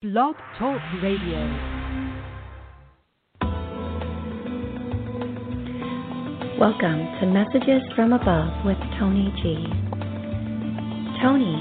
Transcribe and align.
Blog 0.00 0.36
Talk 0.56 0.80
Radio. 1.02 1.42
Welcome 6.56 7.02
to 7.18 7.26
Messages 7.26 7.82
from 7.96 8.12
Above 8.12 8.64
with 8.64 8.78
Toni 8.96 9.34
G. 9.42 9.66
Toni 11.20 11.58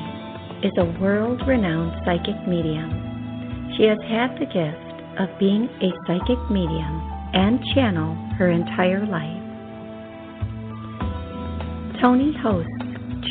is 0.62 0.72
a 0.78 0.86
world 1.02 1.42
renowned 1.48 1.94
psychic 2.06 2.38
medium. 2.48 3.74
She 3.76 3.86
has 3.86 3.98
had 4.06 4.36
the 4.38 4.46
gift 4.46 5.20
of 5.20 5.40
being 5.40 5.68
a 5.82 5.90
psychic 6.06 6.38
medium 6.52 7.02
and 7.34 7.60
channel 7.74 8.14
her 8.38 8.52
entire 8.52 9.04
life. 9.08 9.42
Toni 12.00 12.38
hosts 12.38 12.70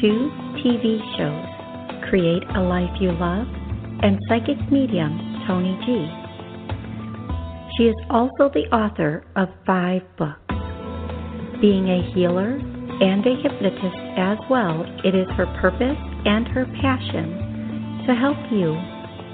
two 0.00 0.32
TV 0.58 0.98
shows 1.16 2.10
Create 2.10 2.42
a 2.56 2.60
Life 2.60 2.90
You 3.00 3.12
Love 3.12 3.46
and 4.02 4.18
psychic 4.28 4.58
medium 4.70 5.42
Toni 5.46 5.78
G. 5.84 6.08
She 7.76 7.84
is 7.84 7.96
also 8.10 8.50
the 8.52 8.68
author 8.74 9.24
of 9.36 9.48
five 9.66 10.02
books. 10.16 10.40
Being 11.60 11.88
a 11.88 12.02
healer 12.14 12.58
and 13.00 13.26
a 13.26 13.34
hypnotist 13.42 13.96
as 14.16 14.38
well, 14.48 14.84
it 15.04 15.14
is 15.14 15.28
her 15.36 15.46
purpose 15.60 15.98
and 16.24 16.48
her 16.48 16.64
passion 16.80 18.02
to 18.06 18.14
help 18.14 18.38
you 18.50 18.72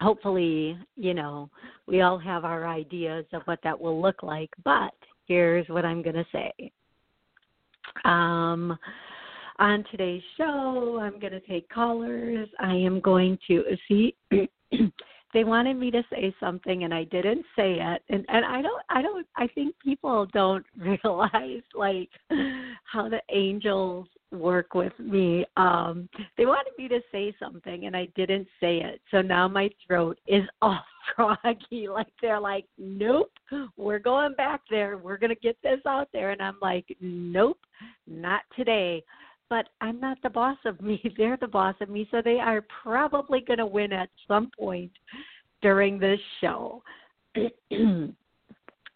Hopefully, 0.02 0.78
you 0.96 1.14
know, 1.14 1.50
we 1.88 2.02
all 2.02 2.18
have 2.18 2.46
our 2.46 2.68
ideas 2.68 3.26
of 3.34 3.42
what 3.46 3.60
that 3.64 3.80
will 3.80 4.02
look 4.02 4.24
like, 4.24 4.50
but 4.64 4.94
here's 5.28 5.68
what 5.70 5.86
I'm 5.86 6.02
going 6.02 6.16
to 6.16 6.26
say. 6.32 6.72
Um 8.04 8.78
on 9.58 9.86
today's 9.90 10.22
show, 10.38 11.00
I'm 11.02 11.18
going 11.18 11.32
to 11.32 11.40
take 11.40 11.70
callers. 11.70 12.50
I 12.60 12.74
am 12.74 13.00
going 13.00 13.38
to 13.48 13.64
see 13.88 14.14
they 15.34 15.44
wanted 15.44 15.78
me 15.78 15.92
to 15.92 16.04
say 16.10 16.34
something 16.40 16.84
and 16.84 16.94
I 16.94 17.04
didn't 17.06 17.46
say 17.56 17.78
it. 17.80 18.02
And 18.10 18.26
and 18.30 18.46
I 18.46 18.62
don't 18.62 18.82
I 18.90 19.02
don't 19.02 19.28
I 19.36 19.48
think 19.48 19.76
people 19.84 20.28
don't 20.34 20.66
realize 20.78 21.64
like 21.74 22.10
how 22.84 23.10
the 23.10 23.22
angels 23.30 24.08
work 24.32 24.74
with 24.74 24.98
me. 25.00 25.46
Um 25.58 26.10
they 26.38 26.46
wanted 26.46 26.74
me 26.78 26.88
to 26.88 27.00
say 27.12 27.36
something 27.40 27.86
and 27.86 27.96
I 27.96 28.08
didn't 28.16 28.48
say 28.60 28.78
it. 28.80 29.02
So 29.12 29.22
now 29.22 29.48
my 29.48 29.70
throat 29.86 30.18
is 30.28 30.44
all 30.62 30.80
froggy. 31.16 31.88
Like 31.88 32.08
they're 32.22 32.40
like 32.40 32.66
nope 32.78 33.32
we're 33.78 34.00
going 34.00 34.34
back 34.36 34.62
there. 34.70 34.98
We're 34.98 35.18
going 35.18 35.30
to 35.30 35.36
get 35.36 35.58
this 35.64 35.80
out 35.88 36.08
there. 36.14 36.32
And 36.32 36.42
I'm 36.42 36.58
like 36.62 36.96
nope 37.02 37.60
not 38.08 38.42
today 38.56 39.04
but 39.50 39.70
I'm 39.82 40.00
not 40.00 40.18
the 40.24 40.30
boss 40.30 40.58
of 40.66 40.82
me. 40.82 41.02
They're 41.18 41.38
the 41.38 41.48
boss 41.48 41.76
of 41.82 41.90
me, 41.90 42.08
so 42.12 42.22
they 42.24 42.40
are 42.40 42.66
probably 42.84 43.42
going 43.42 43.60
to 43.60 43.66
win 43.66 43.94
at 43.94 44.10
some 44.28 44.50
point 44.58 44.92
during 45.62 46.00
this 46.00 46.20
show. 46.42 46.82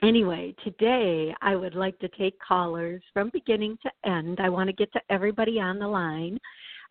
anyway, 0.04 0.56
today 0.64 1.34
I 1.42 1.56
would 1.56 1.76
like 1.76 2.00
to 2.00 2.08
take 2.10 2.40
callers 2.40 3.02
from 3.14 3.30
beginning 3.34 3.78
to 3.84 4.10
end. 4.10 4.40
I 4.40 4.50
want 4.50 4.68
to 4.68 4.74
get 4.74 4.92
to 4.94 5.02
everybody 5.10 5.60
on 5.60 5.80
the 5.80 5.88
line. 5.88 6.40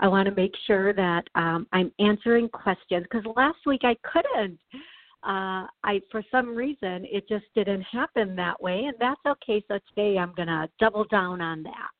I 0.01 0.09
want 0.09 0.29
to 0.29 0.35
make 0.35 0.55
sure 0.67 0.93
that 0.93 1.25
um, 1.35 1.67
I'm 1.73 1.93
answering 1.99 2.49
questions 2.49 3.07
because 3.11 3.27
last 3.37 3.59
week 3.67 3.83
I 3.85 3.97
couldn't. 4.05 4.59
Uh, 5.25 5.67
I 5.83 6.01
for 6.13 6.23
some 6.31 6.55
reason 6.55 7.05
it 7.11 7.29
just 7.29 7.47
didn't 7.55 7.83
happen 7.83 8.37
that 8.37 8.61
way, 8.63 8.85
and 8.85 8.95
that's 9.01 9.21
okay. 9.27 9.63
So 9.67 9.79
today 9.89 10.17
I'm 10.17 10.33
going 10.35 10.47
to 10.47 10.69
double 10.79 11.05
down 11.11 11.41
on 11.41 11.65
that. 11.65 11.91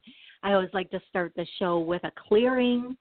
I 0.43 0.53
always 0.53 0.71
like 0.73 0.91
to 0.91 1.01
start 1.09 1.33
the 1.37 1.47
show 1.59 1.79
with 1.81 2.03
a 2.05 2.13
clearing. 2.29 2.97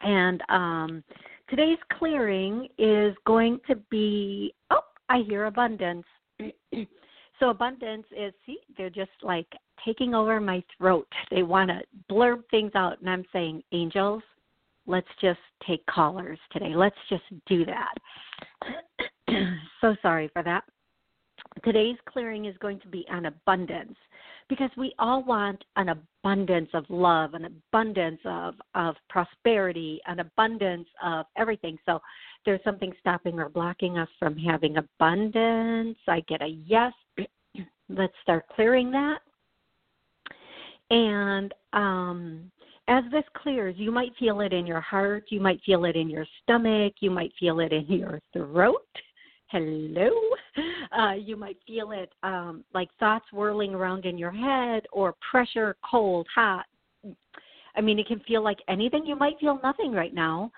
And 0.00 0.42
um, 0.48 1.04
today's 1.48 1.78
clearing 1.98 2.68
is 2.78 3.14
going 3.26 3.60
to 3.68 3.76
be 3.90 4.54
oh, 4.70 4.80
I 5.08 5.22
hear 5.26 5.46
abundance. 5.46 6.04
so 7.40 7.50
abundance 7.50 8.06
is 8.16 8.32
see, 8.44 8.58
they're 8.76 8.90
just 8.90 9.10
like 9.22 9.46
taking 9.84 10.14
over 10.14 10.40
my 10.40 10.62
throat. 10.76 11.08
They 11.30 11.42
want 11.42 11.70
to 11.70 11.80
blurb 12.10 12.42
things 12.50 12.72
out, 12.74 13.00
and 13.00 13.08
I'm 13.08 13.24
saying, 13.32 13.62
angels, 13.72 14.22
let's 14.86 15.08
just 15.20 15.40
take 15.66 15.84
callers 15.86 16.38
today. 16.52 16.74
Let's 16.74 16.96
just 17.08 17.24
do 17.46 17.64
that. 17.66 17.94
so 19.80 19.96
sorry 20.02 20.28
for 20.32 20.42
that. 20.42 20.64
Today's 21.64 21.96
clearing 22.06 22.46
is 22.46 22.56
going 22.58 22.80
to 22.80 22.88
be 22.88 23.06
on 23.10 23.26
abundance 23.26 23.96
because 24.48 24.70
we 24.76 24.94
all 24.98 25.22
want 25.22 25.64
an 25.76 25.88
abundance 25.90 26.68
of 26.74 26.84
love, 26.88 27.34
an 27.34 27.46
abundance 27.46 28.20
of, 28.24 28.54
of 28.74 28.94
prosperity, 29.08 30.00
an 30.06 30.20
abundance 30.20 30.88
of 31.02 31.26
everything. 31.36 31.78
So 31.86 32.00
there's 32.44 32.62
something 32.64 32.92
stopping 33.00 33.38
or 33.38 33.48
blocking 33.48 33.98
us 33.98 34.08
from 34.18 34.36
having 34.36 34.76
abundance. 34.76 35.98
I 36.08 36.20
get 36.28 36.42
a 36.42 36.48
yes. 36.66 36.92
Let's 37.88 38.14
start 38.22 38.44
clearing 38.54 38.90
that. 38.92 39.18
And 40.90 41.54
um, 41.72 42.50
as 42.88 43.04
this 43.10 43.24
clears, 43.34 43.74
you 43.78 43.90
might 43.90 44.12
feel 44.18 44.40
it 44.40 44.52
in 44.52 44.66
your 44.66 44.80
heart, 44.80 45.24
you 45.28 45.40
might 45.40 45.60
feel 45.64 45.86
it 45.86 45.96
in 45.96 46.10
your 46.10 46.26
stomach, 46.42 46.94
you 47.00 47.10
might 47.10 47.32
feel 47.40 47.60
it 47.60 47.72
in 47.72 47.86
your 47.86 48.20
throat 48.32 48.82
hello. 49.54 50.10
Uh, 50.96 51.12
you 51.12 51.36
might 51.36 51.56
feel 51.66 51.92
it 51.92 52.12
um, 52.22 52.64
like 52.74 52.88
thoughts 52.98 53.26
whirling 53.32 53.74
around 53.74 54.04
in 54.04 54.18
your 54.18 54.30
head 54.30 54.84
or 54.92 55.14
pressure, 55.30 55.76
cold, 55.88 56.26
hot. 56.34 56.66
I 57.76 57.80
mean, 57.80 57.98
it 57.98 58.06
can 58.06 58.20
feel 58.20 58.42
like 58.42 58.58
anything. 58.68 59.04
You 59.04 59.16
might 59.16 59.38
feel 59.40 59.58
nothing 59.62 59.92
right 59.92 60.14
now. 60.14 60.52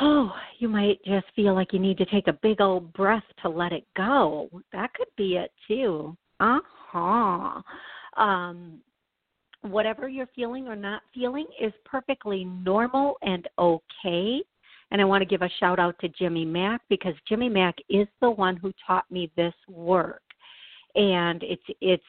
Oh, 0.00 0.32
you 0.58 0.68
might 0.68 1.02
just 1.04 1.26
feel 1.36 1.54
like 1.54 1.72
you 1.72 1.78
need 1.78 1.98
to 1.98 2.06
take 2.06 2.26
a 2.26 2.38
big 2.42 2.60
old 2.60 2.92
breath 2.94 3.24
to 3.42 3.48
let 3.48 3.72
it 3.72 3.84
go. 3.96 4.48
That 4.72 4.94
could 4.94 5.08
be 5.16 5.36
it 5.36 5.52
too. 5.68 6.16
Uh 6.40 6.60
huh. 6.64 7.60
Um, 8.16 8.80
whatever 9.62 10.08
you're 10.08 10.28
feeling 10.34 10.66
or 10.66 10.76
not 10.76 11.02
feeling 11.14 11.46
is 11.60 11.72
perfectly 11.84 12.44
normal 12.44 13.16
and 13.22 13.48
okay. 13.58 14.42
And 14.92 15.00
I 15.00 15.04
want 15.06 15.22
to 15.22 15.26
give 15.26 15.40
a 15.40 15.48
shout 15.58 15.78
out 15.78 15.98
to 16.00 16.08
Jimmy 16.10 16.44
Mack 16.44 16.82
because 16.90 17.14
Jimmy 17.26 17.48
Mack 17.48 17.74
is 17.88 18.06
the 18.20 18.30
one 18.30 18.56
who 18.56 18.72
taught 18.86 19.10
me 19.10 19.32
this 19.36 19.54
work. 19.66 20.20
And 20.94 21.42
it's 21.42 21.62
it's 21.80 22.04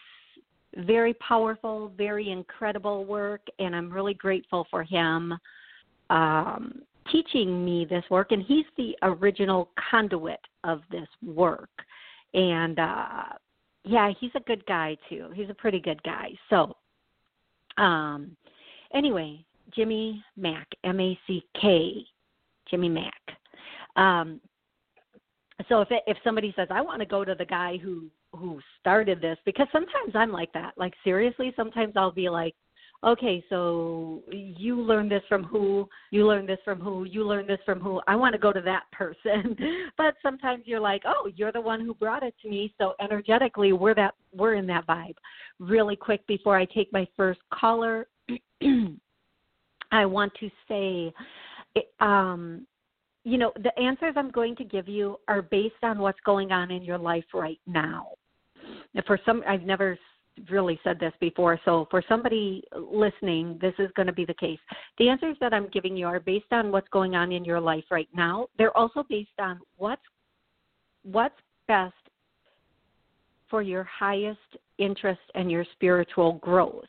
very 0.75 1.13
powerful, 1.13 1.93
very 1.97 2.29
incredible 2.29 3.05
work, 3.05 3.39
and 3.57 3.73
I'm 3.73 3.89
really 3.89 4.15
grateful 4.15 4.67
for 4.69 4.83
him 4.83 5.33
um, 6.09 6.81
teaching 7.09 7.63
me 7.63 7.87
this 7.89 8.03
work. 8.09 8.33
And 8.33 8.43
he's 8.43 8.65
the 8.75 8.97
original 9.01 9.69
conduit 9.89 10.41
of 10.65 10.81
this 10.91 11.07
work. 11.25 11.69
And 12.33 12.79
uh, 12.79 13.23
yeah, 13.85 14.11
he's 14.19 14.31
a 14.35 14.41
good 14.41 14.65
guy 14.65 14.97
too. 15.07 15.29
He's 15.33 15.49
a 15.49 15.53
pretty 15.53 15.79
good 15.79 16.03
guy. 16.03 16.31
So, 16.49 16.75
um, 17.77 18.35
anyway, 18.93 19.45
Jimmy 19.73 20.21
Mack, 20.35 20.67
M 20.83 20.99
A 20.99 21.17
C 21.27 21.45
K 21.61 22.05
Jimmy 22.73 22.89
Mack. 22.89 23.21
Um, 23.95 24.41
so 25.69 25.81
if 25.81 25.91
it, 25.91 26.01
if 26.07 26.17
somebody 26.23 26.51
says 26.55 26.67
I 26.71 26.81
want 26.81 27.01
to 27.01 27.05
go 27.05 27.23
to 27.23 27.35
the 27.35 27.45
guy 27.45 27.77
who 27.77 28.07
who 28.31 28.59
started 28.79 29.21
this, 29.21 29.37
because 29.45 29.67
sometimes 29.71 30.15
I'm 30.15 30.31
like 30.31 30.51
that. 30.53 30.73
Like 30.75 30.95
seriously, 31.03 31.53
sometimes 31.55 31.93
I'll 31.95 32.11
be 32.11 32.29
like, 32.29 32.55
okay, 33.03 33.43
so 33.47 34.23
you 34.31 34.81
learn 34.81 35.07
this 35.07 35.21
from 35.29 35.43
who, 35.43 35.87
you 36.09 36.25
learn 36.25 36.47
this 36.47 36.57
from 36.65 36.79
who, 36.79 37.03
you 37.03 37.27
learn 37.27 37.45
this 37.45 37.59
from 37.63 37.79
who. 37.79 38.01
I 38.07 38.15
want 38.15 38.33
to 38.33 38.39
go 38.39 38.51
to 38.51 38.61
that 38.61 38.85
person. 38.91 39.55
but 39.97 40.15
sometimes 40.23 40.63
you're 40.65 40.79
like, 40.79 41.03
oh, 41.05 41.29
you're 41.35 41.51
the 41.51 41.61
one 41.61 41.79
who 41.79 41.93
brought 41.93 42.23
it 42.23 42.33
to 42.41 42.49
me. 42.49 42.73
So 42.79 42.93
energetically, 42.99 43.71
we're 43.71 43.93
that 43.93 44.15
we're 44.33 44.55
in 44.55 44.65
that 44.65 44.87
vibe. 44.87 45.15
Really 45.59 45.95
quick 45.95 46.25
before 46.25 46.57
I 46.57 46.65
take 46.65 46.91
my 46.91 47.07
first 47.15 47.41
caller, 47.53 48.07
I 49.91 50.07
want 50.07 50.33
to 50.39 50.49
say, 50.67 51.13
um, 51.99 52.65
you 53.23 53.37
know, 53.37 53.51
the 53.61 53.77
answers 53.79 54.13
I'm 54.17 54.31
going 54.31 54.55
to 54.57 54.63
give 54.63 54.87
you 54.87 55.17
are 55.27 55.41
based 55.41 55.81
on 55.83 55.99
what's 55.99 56.19
going 56.25 56.51
on 56.51 56.71
in 56.71 56.83
your 56.83 56.97
life 56.97 57.23
right 57.33 57.59
now. 57.65 58.09
For 59.07 59.19
some, 59.25 59.43
I've 59.47 59.63
never 59.63 59.97
really 60.49 60.79
said 60.83 60.99
this 60.99 61.13
before, 61.19 61.59
so 61.63 61.87
for 61.91 62.03
somebody 62.09 62.63
listening, 62.75 63.57
this 63.61 63.73
is 63.79 63.89
going 63.95 64.07
to 64.07 64.13
be 64.13 64.25
the 64.25 64.33
case. 64.33 64.59
The 64.97 65.09
answers 65.09 65.37
that 65.39 65.53
I'm 65.53 65.69
giving 65.69 65.95
you 65.95 66.07
are 66.07 66.19
based 66.19 66.51
on 66.51 66.71
what's 66.71 66.87
going 66.89 67.15
on 67.15 67.31
in 67.31 67.45
your 67.45 67.59
life 67.59 67.85
right 67.91 68.09
now. 68.15 68.47
They're 68.57 68.75
also 68.75 69.03
based 69.09 69.39
on 69.39 69.59
what's 69.77 70.01
what's 71.03 71.35
best 71.67 71.93
for 73.49 73.61
your 73.61 73.83
highest 73.83 74.39
interest 74.79 75.21
and 75.35 75.51
your 75.51 75.65
spiritual 75.73 76.33
growth. 76.33 76.85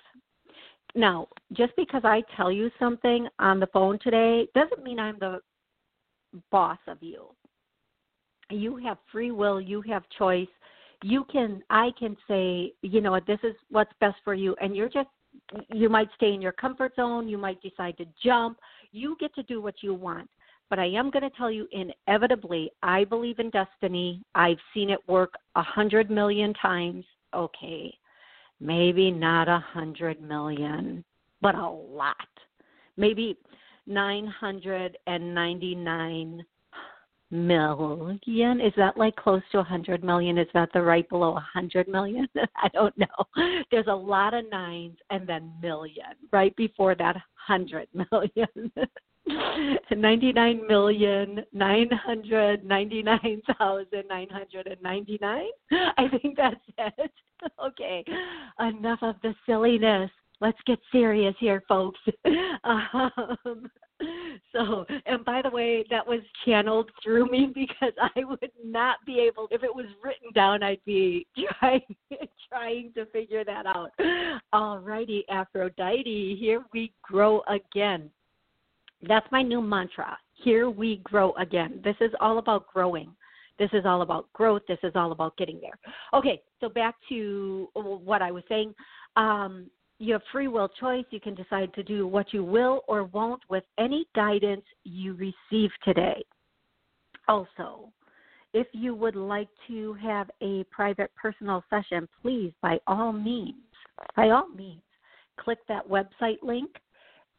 Now, 0.94 1.28
just 1.52 1.74
because 1.76 2.02
I 2.04 2.22
tell 2.36 2.52
you 2.52 2.70
something 2.78 3.28
on 3.38 3.58
the 3.58 3.66
phone 3.68 3.98
today 3.98 4.46
doesn't 4.54 4.84
mean 4.84 4.98
I'm 4.98 5.18
the 5.18 5.40
boss 6.50 6.78
of 6.86 6.98
you. 7.02 7.26
You 8.50 8.76
have 8.76 8.98
free 9.10 9.30
will, 9.30 9.60
you 9.60 9.82
have 9.82 10.04
choice. 10.16 10.48
You 11.02 11.24
can 11.30 11.62
I 11.70 11.90
can 11.98 12.16
say, 12.28 12.72
you 12.82 13.00
know, 13.00 13.18
this 13.26 13.40
is 13.42 13.54
what's 13.70 13.92
best 14.00 14.16
for 14.24 14.34
you 14.34 14.54
and 14.60 14.76
you're 14.76 14.88
just 14.88 15.08
you 15.72 15.88
might 15.88 16.08
stay 16.14 16.32
in 16.32 16.40
your 16.40 16.52
comfort 16.52 16.94
zone, 16.94 17.28
you 17.28 17.38
might 17.38 17.60
decide 17.60 17.96
to 17.98 18.06
jump. 18.22 18.58
You 18.92 19.16
get 19.18 19.34
to 19.34 19.42
do 19.42 19.60
what 19.60 19.82
you 19.82 19.94
want. 19.94 20.30
But 20.70 20.78
I 20.78 20.86
am 20.86 21.10
going 21.10 21.22
to 21.22 21.36
tell 21.36 21.50
you 21.50 21.68
inevitably, 21.72 22.70
I 22.82 23.04
believe 23.04 23.38
in 23.38 23.50
destiny. 23.50 24.22
I've 24.34 24.58
seen 24.72 24.90
it 24.90 25.00
work 25.08 25.34
a 25.56 25.62
hundred 25.62 26.10
million 26.10 26.54
times. 26.54 27.04
Okay, 27.34 27.92
maybe 28.64 29.10
not 29.10 29.48
a 29.48 29.58
hundred 29.58 30.22
million, 30.22 31.04
but 31.40 31.54
a 31.54 31.68
lot. 31.68 32.16
Maybe 32.96 33.36
999 33.86 36.44
million. 37.30 38.60
Is 38.60 38.72
that 38.76 38.96
like 38.96 39.14
close 39.16 39.42
to 39.52 39.58
a 39.58 39.60
100 39.60 40.02
million? 40.02 40.38
Is 40.38 40.48
that 40.54 40.70
the 40.72 40.80
right 40.80 41.06
below 41.08 41.30
a 41.30 41.34
100 41.34 41.88
million? 41.88 42.26
I 42.56 42.68
don't 42.72 42.96
know. 42.96 43.06
There's 43.70 43.88
a 43.88 43.94
lot 43.94 44.32
of 44.32 44.46
nines 44.50 44.96
and 45.10 45.28
then 45.28 45.52
million 45.60 46.14
right 46.32 46.56
before 46.56 46.94
that 46.94 47.16
100 47.48 47.88
million. 48.10 48.72
99 49.90 50.66
million 50.66 51.44
nine 51.52 51.90
hundred 51.90 52.64
ninety 52.64 53.02
nine 53.02 53.40
thousand 53.58 54.04
nine 54.08 54.28
hundred 54.28 54.66
and 54.66 54.82
ninety 54.82 55.18
nine. 55.20 55.48
I 55.70 56.08
think 56.20 56.36
that's 56.36 56.56
it. 56.78 57.10
Okay, 57.62 58.02
enough 58.58 59.00
of 59.02 59.16
the 59.22 59.34
silliness 59.44 60.10
let's 60.40 60.58
get 60.66 60.78
serious 60.92 61.34
here, 61.38 61.62
folks. 61.68 61.98
um, 62.64 63.70
so, 64.52 64.84
and 65.06 65.24
by 65.24 65.40
the 65.42 65.50
way, 65.50 65.84
that 65.90 66.06
was 66.06 66.20
channeled 66.44 66.90
through 67.02 67.30
me 67.30 67.50
because 67.54 67.92
I 67.98 68.24
would 68.24 68.50
not 68.62 68.98
be 69.06 69.20
able, 69.20 69.48
if 69.50 69.62
it 69.62 69.74
was 69.74 69.86
written 70.02 70.32
down, 70.34 70.62
I'd 70.62 70.84
be 70.84 71.26
trying 71.58 71.80
trying 72.48 72.92
to 72.94 73.06
figure 73.06 73.44
that 73.44 73.66
out. 73.66 73.90
All 74.52 74.78
righty, 74.78 75.24
Aphrodite, 75.28 76.36
here 76.38 76.64
we 76.72 76.92
grow 77.02 77.42
again. 77.48 78.10
That's 79.02 79.26
my 79.30 79.42
new 79.42 79.60
mantra. 79.60 80.16
Here 80.34 80.68
we 80.70 80.96
grow 81.04 81.32
again. 81.34 81.80
This 81.84 81.96
is 82.00 82.10
all 82.20 82.38
about 82.38 82.66
growing. 82.72 83.14
This 83.58 83.70
is 83.72 83.84
all 83.84 84.02
about 84.02 84.32
growth. 84.32 84.62
This 84.66 84.78
is 84.82 84.92
all 84.94 85.12
about 85.12 85.36
getting 85.36 85.60
there. 85.60 85.78
Okay, 86.12 86.42
so 86.60 86.68
back 86.68 86.96
to 87.08 87.68
what 87.74 88.22
I 88.22 88.30
was 88.30 88.42
saying. 88.48 88.74
Um, 89.16 89.70
you 89.98 90.12
have 90.14 90.22
free 90.32 90.48
will 90.48 90.68
choice. 90.68 91.04
You 91.10 91.20
can 91.20 91.34
decide 91.34 91.72
to 91.74 91.82
do 91.82 92.06
what 92.06 92.32
you 92.32 92.42
will 92.42 92.80
or 92.88 93.04
won't 93.04 93.42
with 93.48 93.64
any 93.78 94.06
guidance 94.14 94.64
you 94.82 95.14
receive 95.14 95.70
today. 95.84 96.24
Also, 97.28 97.92
if 98.52 98.66
you 98.72 98.94
would 98.94 99.16
like 99.16 99.48
to 99.68 99.94
have 99.94 100.30
a 100.40 100.64
private 100.64 101.10
personal 101.14 101.64
session, 101.70 102.08
please, 102.22 102.52
by 102.60 102.78
all 102.86 103.12
means, 103.12 103.54
by 104.16 104.30
all 104.30 104.48
means, 104.48 104.82
click 105.38 105.58
that 105.68 105.88
website 105.88 106.38
link 106.42 106.70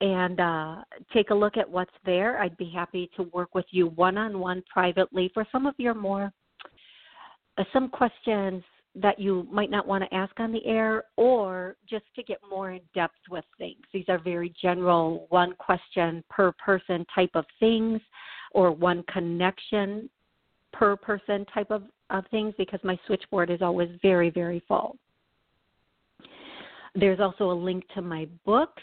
and 0.01 0.39
uh, 0.39 0.75
take 1.13 1.29
a 1.29 1.35
look 1.35 1.57
at 1.57 1.69
what's 1.69 1.93
there. 2.05 2.39
I'd 2.39 2.57
be 2.57 2.71
happy 2.73 3.09
to 3.15 3.23
work 3.33 3.55
with 3.55 3.65
you 3.71 3.87
one 3.87 4.17
on 4.17 4.39
one 4.39 4.63
privately 4.71 5.31
for 5.33 5.45
some 5.51 5.65
of 5.65 5.75
your 5.77 5.93
more, 5.93 6.31
uh, 7.57 7.63
some 7.71 7.89
questions 7.89 8.63
that 8.95 9.19
you 9.19 9.45
might 9.51 9.69
not 9.69 9.87
want 9.87 10.03
to 10.03 10.13
ask 10.15 10.39
on 10.39 10.51
the 10.51 10.65
air 10.65 11.03
or 11.17 11.75
just 11.89 12.05
to 12.15 12.23
get 12.23 12.39
more 12.49 12.71
in 12.71 12.81
depth 12.93 13.15
with 13.29 13.43
things. 13.57 13.81
These 13.93 14.05
are 14.07 14.17
very 14.17 14.53
general, 14.61 15.27
one 15.29 15.53
question 15.57 16.23
per 16.29 16.53
person 16.53 17.05
type 17.13 17.31
of 17.33 17.45
things 17.59 17.99
or 18.51 18.71
one 18.71 19.03
connection 19.11 20.09
per 20.71 20.95
person 20.95 21.45
type 21.53 21.71
of, 21.71 21.83
of 22.09 22.23
things 22.31 22.53
because 22.57 22.79
my 22.83 22.97
switchboard 23.05 23.49
is 23.49 23.61
always 23.61 23.89
very, 24.01 24.29
very 24.29 24.63
full. 24.65 24.97
There's 26.95 27.19
also 27.19 27.51
a 27.51 27.53
link 27.53 27.83
to 27.95 28.01
my 28.01 28.27
books. 28.45 28.81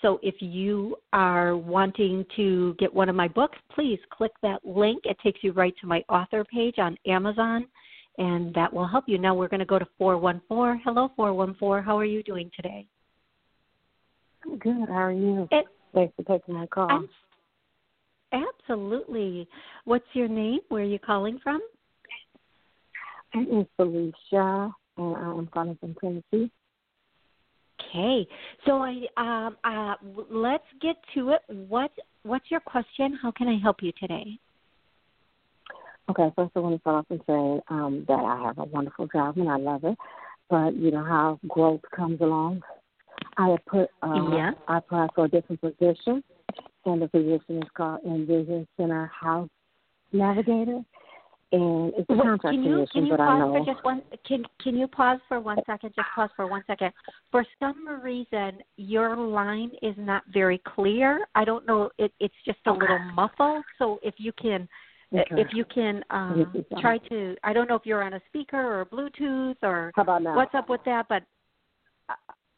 So 0.00 0.18
if 0.22 0.34
you 0.40 0.96
are 1.12 1.56
wanting 1.56 2.24
to 2.36 2.74
get 2.78 2.92
one 2.92 3.08
of 3.08 3.14
my 3.14 3.28
books, 3.28 3.58
please 3.74 3.98
click 4.10 4.32
that 4.42 4.64
link. 4.64 5.02
It 5.04 5.16
takes 5.22 5.40
you 5.42 5.52
right 5.52 5.74
to 5.80 5.86
my 5.86 6.02
author 6.08 6.44
page 6.44 6.78
on 6.78 6.96
Amazon 7.06 7.66
and 8.18 8.54
that 8.54 8.72
will 8.72 8.86
help 8.86 9.04
you. 9.06 9.18
Now 9.18 9.34
we're 9.34 9.48
going 9.48 9.60
to 9.60 9.66
go 9.66 9.78
to 9.78 9.86
414. 9.98 10.82
Hello, 10.84 11.10
414. 11.16 11.84
How 11.84 11.98
are 11.98 12.04
you 12.04 12.22
doing 12.22 12.50
today? 12.54 12.86
I'm 14.44 14.58
good. 14.58 14.88
How 14.88 14.94
are 14.94 15.12
you? 15.12 15.48
It, 15.50 15.66
Thanks 15.94 16.14
for 16.16 16.22
taking 16.24 16.54
my 16.54 16.66
call. 16.66 16.90
I'm, 16.90 17.08
absolutely. 18.32 19.48
What's 19.84 20.06
your 20.14 20.28
name? 20.28 20.60
Where 20.68 20.82
are 20.82 20.86
you 20.86 20.98
calling 20.98 21.38
from? 21.42 21.60
My 23.34 23.44
name 23.44 23.60
is 23.60 23.66
Felicia, 23.76 24.74
and 24.98 25.16
I'm 25.16 25.46
calling 25.46 25.76
from 25.80 25.94
Tennessee. 26.00 26.50
Okay, 27.90 28.26
so 28.66 28.82
I 28.82 29.06
um 29.16 29.56
uh 29.64 29.94
let's 30.30 30.64
get 30.80 30.96
to 31.14 31.30
it. 31.30 31.40
What 31.68 31.90
what's 32.22 32.50
your 32.50 32.60
question? 32.60 33.18
How 33.20 33.30
can 33.30 33.48
I 33.48 33.58
help 33.62 33.82
you 33.82 33.92
today? 33.98 34.38
Okay, 36.10 36.32
first 36.34 36.50
I 36.56 36.58
want 36.58 36.76
to 36.76 36.80
start 36.80 36.96
off 36.96 37.06
and 37.10 37.20
say 37.26 37.62
um, 37.68 38.04
that 38.08 38.14
I 38.14 38.42
have 38.46 38.58
a 38.58 38.64
wonderful 38.64 39.06
job 39.06 39.38
and 39.38 39.48
I 39.48 39.56
love 39.56 39.84
it. 39.84 39.96
But 40.50 40.74
you 40.76 40.90
know 40.90 41.04
how 41.04 41.38
growth 41.48 41.80
comes 41.94 42.20
along. 42.20 42.62
I 43.38 43.48
have 43.50 43.64
put 43.66 43.88
uh, 44.02 44.30
yeah. 44.30 44.50
I 44.68 44.78
applied 44.78 45.10
for 45.14 45.26
a 45.26 45.28
different 45.28 45.60
position, 45.60 46.22
and 46.84 47.02
the 47.02 47.08
position 47.08 47.62
is 47.62 47.68
called 47.76 48.00
Envision 48.04 48.66
Center 48.76 49.10
House 49.18 49.48
Navigator, 50.12 50.80
and 51.52 51.92
it's 51.96 52.08
a 52.08 52.14
contract 52.14 52.42
can 52.42 52.64
you. 52.64 52.86
Can 52.92 53.04
you 53.06 53.10
but 53.10 53.18
pause 53.18 53.28
I 53.30 53.38
know. 53.38 53.64
for 53.64 53.72
just 53.72 53.84
one? 53.84 54.02
Can 54.26 54.44
Can 54.60 54.76
you 54.76 54.86
pause 54.86 55.20
for 55.28 55.40
one 55.40 55.58
second? 55.66 55.92
Just 55.94 56.08
pause 56.14 56.30
for 56.34 56.46
one 56.46 56.64
second. 56.66 56.92
For 57.30 57.44
some 57.60 57.86
reason, 58.02 58.58
your 58.76 59.16
line 59.16 59.70
is 59.82 59.94
not 59.98 60.22
very 60.32 60.60
clear. 60.74 61.26
I 61.34 61.44
don't 61.44 61.66
know. 61.66 61.90
It, 61.98 62.12
it's 62.20 62.34
just 62.44 62.58
a 62.66 62.72
little 62.72 62.98
muffled. 63.14 63.64
So 63.78 64.00
if 64.02 64.14
you 64.18 64.32
can 64.32 64.68
Okay. 65.14 65.42
If 65.42 65.48
you 65.52 65.64
can 65.66 66.02
um, 66.10 66.64
try 66.80 66.96
to, 67.10 67.36
I 67.44 67.52
don't 67.52 67.68
know 67.68 67.74
if 67.74 67.84
you're 67.84 68.02
on 68.02 68.14
a 68.14 68.20
speaker 68.28 68.80
or 68.80 68.86
Bluetooth 68.86 69.56
or 69.62 69.92
How 69.94 70.02
about 70.02 70.22
now? 70.22 70.34
what's 70.34 70.54
up 70.54 70.70
with 70.70 70.80
that, 70.86 71.06
but 71.08 71.22
uh, 72.08 72.14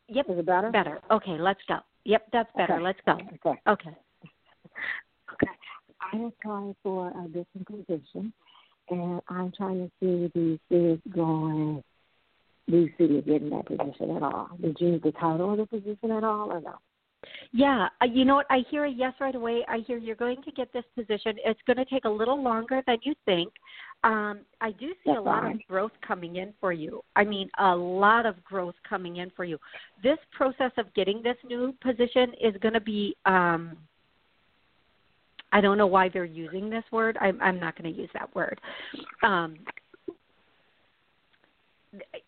yep, 0.09 0.27
is 0.29 0.39
it 0.39 0.47
better? 0.47 0.71
Better. 0.71 1.01
Okay, 1.11 1.37
let's 1.39 1.61
go. 1.67 1.79
Yep, 2.05 2.29
that's 2.33 2.51
better. 2.57 2.75
Okay. 2.75 2.83
Let's 2.83 2.99
go. 3.05 3.13
Okay. 3.13 3.61
Okay. 3.69 3.91
Okay. 5.33 5.51
I 6.01 6.31
trying 6.43 6.77
for 6.83 7.09
a 7.09 7.27
different 7.27 7.67
position, 7.67 8.33
and 8.91 9.21
I'm 9.29 9.53
trying 9.57 9.79
to 9.79 9.91
see 10.01 10.31
the 10.35 10.59
cities 10.71 11.01
going. 11.15 11.83
Do 12.71 12.79
you 12.79 12.91
see 12.97 13.05
you 13.05 13.23
getting 13.23 13.51
that 13.51 13.67
position 13.67 14.17
at 14.17 14.23
all? 14.23 14.49
Did 14.61 14.77
you 14.81 14.93
need 14.93 15.03
the 15.03 15.13
title 15.13 15.53
of 15.53 15.59
the 15.59 15.67
position 15.67 16.11
at 16.11 16.25
all, 16.25 16.51
or 16.51 16.61
no? 16.61 16.79
Yeah, 17.53 17.89
uh, 18.03 18.07
you 18.07 18.25
know 18.25 18.37
what? 18.37 18.47
I 18.51 18.65
hear 18.71 18.85
a 18.85 18.91
yes 18.91 19.15
right 19.21 19.35
away. 19.35 19.65
I 19.69 19.79
hear 19.87 19.97
you're 19.97 20.17
going 20.17 20.43
to 20.43 20.51
get 20.53 20.73
this 20.73 20.85
position. 20.95 21.37
It's 21.45 21.61
going 21.67 21.77
to 21.77 21.85
take 21.85 22.05
a 22.05 22.11
little 22.11 22.43
longer 22.43 22.83
than 22.87 22.99
you 23.03 23.15
think. 23.25 23.53
Um, 24.03 24.41
I 24.61 24.73
do 24.73 24.89
see 24.89 24.97
That's 25.07 25.19
a 25.19 25.23
lot 25.23 25.51
of 25.51 25.59
growth 25.69 25.93
coming 26.07 26.37
in 26.37 26.53
for 26.61 26.73
you. 26.73 27.03
I 27.17 27.25
mean, 27.25 27.49
a 27.59 27.75
lot 27.75 28.27
of 28.27 28.43
growth 28.45 28.75
coming 28.89 29.17
in 29.17 29.31
for 29.31 29.45
you. 29.45 29.59
This 30.03 30.19
process 30.33 30.73
of 30.77 30.93
getting 30.95 31.23
this 31.23 31.37
new 31.45 31.75
position 31.81 32.33
is 32.41 32.55
going 32.61 32.75
to 32.75 32.81
be. 32.81 33.17
Um, 33.27 33.77
I 35.55 35.61
don't 35.61 35.79
know 35.79 35.87
why 35.87 36.09
they're 36.09 36.25
using 36.25 36.69
this 36.69 36.83
word. 36.91 37.17
I'm, 37.21 37.41
I'm 37.41 37.61
not 37.61 37.81
going 37.81 37.95
to 37.95 37.99
use 37.99 38.11
that 38.13 38.35
word. 38.35 38.61
Um, 39.23 39.57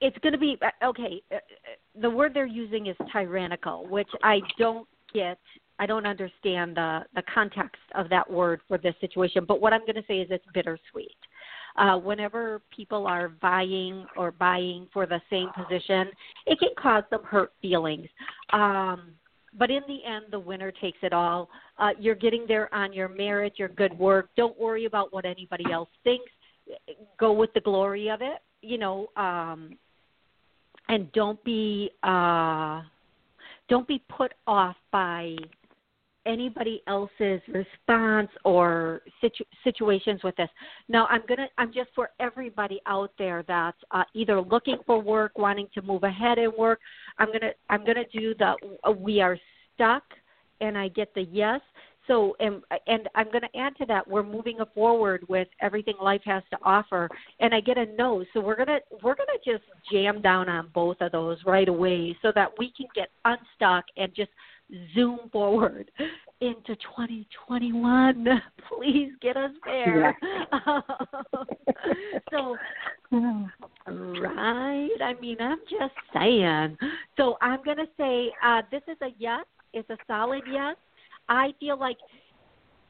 it's 0.00 0.16
going 0.18 0.32
to 0.32 0.38
be 0.38 0.56
uh, 0.62 0.86
okay. 0.86 1.20
Uh, 1.34 1.38
the 2.00 2.08
word 2.08 2.32
they're 2.32 2.46
using 2.46 2.86
is 2.86 2.96
tyrannical, 3.12 3.88
which 3.88 4.08
I 4.22 4.38
don't 4.58 4.86
get. 5.12 5.38
I 5.80 5.86
don't 5.86 6.06
understand 6.06 6.76
the 6.76 7.00
the 7.16 7.22
context 7.34 7.82
of 7.96 8.08
that 8.10 8.30
word 8.30 8.60
for 8.68 8.78
this 8.78 8.94
situation. 9.00 9.44
But 9.44 9.60
what 9.60 9.72
I'm 9.72 9.80
going 9.80 9.96
to 9.96 10.04
say 10.06 10.20
is 10.20 10.28
it's 10.30 10.44
bittersweet. 10.54 11.16
Uh, 11.76 11.98
whenever 11.98 12.62
people 12.74 13.08
are 13.08 13.32
vying 13.42 14.06
or 14.16 14.30
buying 14.30 14.86
for 14.92 15.04
the 15.04 15.20
same 15.28 15.48
position, 15.56 16.10
it 16.46 16.60
can 16.60 16.70
cause 16.78 17.02
some 17.10 17.24
hurt 17.24 17.52
feelings. 17.60 18.06
Um, 18.52 19.14
but 19.58 19.70
in 19.70 19.82
the 19.88 20.04
end, 20.04 20.26
the 20.30 20.38
winner 20.38 20.70
takes 20.70 20.98
it 21.02 21.12
all. 21.12 21.48
Uh, 21.78 21.90
you're 21.98 22.14
getting 22.14 22.44
there 22.46 22.72
on 22.74 22.92
your 22.92 23.08
merit, 23.08 23.54
your 23.56 23.68
good 23.68 23.96
work. 23.98 24.28
Don't 24.36 24.58
worry 24.58 24.84
about 24.84 25.12
what 25.12 25.24
anybody 25.24 25.64
else 25.72 25.88
thinks. 26.04 26.30
Go 27.18 27.32
with 27.32 27.52
the 27.54 27.60
glory 27.60 28.08
of 28.10 28.22
it, 28.22 28.38
you 28.60 28.76
know, 28.76 29.08
um, 29.16 29.76
and 30.88 31.10
don't 31.12 31.42
be 31.44 31.90
uh, 32.02 32.82
don't 33.68 33.86
be 33.86 34.02
put 34.08 34.32
off 34.46 34.76
by 34.92 35.36
anybody 36.26 36.82
else's 36.86 37.40
response 37.48 38.30
or 38.44 39.02
situ- 39.20 39.44
situations 39.64 40.22
with 40.22 40.36
this. 40.36 40.50
Now, 40.88 41.06
I'm 41.06 41.22
gonna 41.28 41.48
I'm 41.58 41.72
just 41.72 41.90
for 41.94 42.10
everybody 42.20 42.80
out 42.86 43.12
there 43.18 43.44
that's 43.46 43.78
uh, 43.92 44.04
either 44.14 44.40
looking 44.40 44.78
for 44.84 45.00
work, 45.00 45.38
wanting 45.38 45.68
to 45.74 45.82
move 45.82 46.02
ahead 46.02 46.38
in 46.38 46.50
work. 46.58 46.80
I'm 47.18 47.28
gonna 47.28 47.52
I'm 47.70 47.84
gonna 47.84 48.04
do 48.12 48.34
the 48.34 48.54
uh, 48.84 48.90
we 48.90 49.20
are 49.20 49.38
stuck, 49.74 50.02
and 50.60 50.76
I 50.76 50.88
get 50.88 51.14
the 51.14 51.22
yes. 51.22 51.60
So 52.06 52.36
and 52.40 52.62
and 52.86 53.08
I'm 53.14 53.30
going 53.30 53.42
to 53.42 53.58
add 53.58 53.76
to 53.78 53.86
that 53.86 54.06
we're 54.06 54.22
moving 54.22 54.58
forward 54.74 55.24
with 55.28 55.48
everything 55.60 55.94
life 56.00 56.22
has 56.24 56.42
to 56.50 56.58
offer, 56.62 57.08
and 57.40 57.54
I 57.54 57.60
get 57.60 57.78
a 57.78 57.86
no. 57.86 58.24
So 58.32 58.40
we're 58.40 58.56
gonna 58.56 58.78
we're 59.02 59.16
gonna 59.16 59.38
just 59.44 59.64
jam 59.90 60.22
down 60.22 60.48
on 60.48 60.70
both 60.72 60.98
of 61.00 61.12
those 61.12 61.38
right 61.44 61.68
away 61.68 62.16
so 62.22 62.32
that 62.34 62.50
we 62.58 62.72
can 62.76 62.86
get 62.94 63.08
unstuck 63.24 63.84
and 63.96 64.14
just 64.14 64.30
zoom 64.94 65.18
forward 65.32 65.90
into 66.40 66.76
2021. 66.76 68.26
Please 68.68 69.12
get 69.20 69.36
us 69.36 69.52
there. 69.64 70.16
Yeah. 70.22 70.80
so, 72.30 72.56
right. 73.86 74.98
I 75.02 75.14
mean, 75.20 75.36
I'm 75.40 75.60
just 75.70 75.94
saying. 76.12 76.76
So 77.16 77.36
I'm 77.40 77.62
going 77.64 77.78
to 77.78 77.88
say 77.96 78.32
uh, 78.44 78.62
this 78.70 78.82
is 78.88 78.96
a 79.02 79.08
yes. 79.18 79.44
It's 79.72 79.88
a 79.90 79.96
solid 80.06 80.42
yes. 80.50 80.76
I 81.28 81.52
feel 81.60 81.78
like 81.78 81.96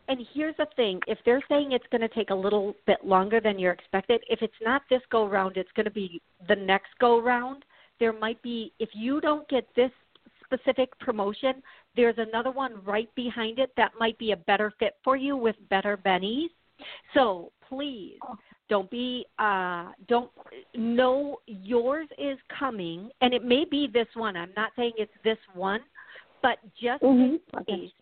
and 0.08 0.20
here's 0.34 0.56
the 0.56 0.66
thing 0.76 1.00
if 1.06 1.18
they're 1.24 1.42
saying 1.48 1.72
it's 1.72 1.86
going 1.90 2.00
to 2.00 2.08
take 2.08 2.30
a 2.30 2.34
little 2.34 2.74
bit 2.86 3.04
longer 3.04 3.40
than 3.40 3.58
you're 3.58 3.72
expected 3.72 4.20
if 4.28 4.40
it's 4.40 4.54
not 4.62 4.82
this 4.88 5.00
go 5.10 5.26
round 5.26 5.56
it's 5.56 5.70
going 5.74 5.84
to 5.84 5.90
be 5.90 6.20
the 6.48 6.54
next 6.54 6.90
go 7.00 7.20
round 7.20 7.64
there 7.98 8.12
might 8.12 8.40
be 8.42 8.72
if 8.78 8.90
you 8.92 9.20
don't 9.20 9.48
get 9.48 9.66
this 9.74 9.90
specific 10.46 10.96
promotion, 10.98 11.62
there's 11.94 12.16
another 12.18 12.50
one 12.50 12.82
right 12.84 13.12
behind 13.14 13.58
it 13.58 13.72
that 13.76 13.92
might 13.98 14.18
be 14.18 14.32
a 14.32 14.36
better 14.36 14.72
fit 14.78 14.94
for 15.04 15.16
you 15.16 15.36
with 15.36 15.56
better 15.68 15.96
bennies. 15.96 16.48
So 17.14 17.52
please 17.68 18.18
don't 18.68 18.90
be 18.90 19.24
uh 19.38 19.92
don't 20.08 20.30
know 20.74 21.38
yours 21.46 22.08
is 22.18 22.36
coming 22.58 23.10
and 23.20 23.32
it 23.32 23.44
may 23.44 23.64
be 23.64 23.88
this 23.92 24.08
one. 24.14 24.36
I'm 24.36 24.52
not 24.56 24.72
saying 24.76 24.92
it's 24.96 25.12
this 25.24 25.38
one, 25.54 25.80
but 26.42 26.58
just 26.80 27.02
mm-hmm. 27.02 27.36
in 27.58 27.64
case 27.64 27.92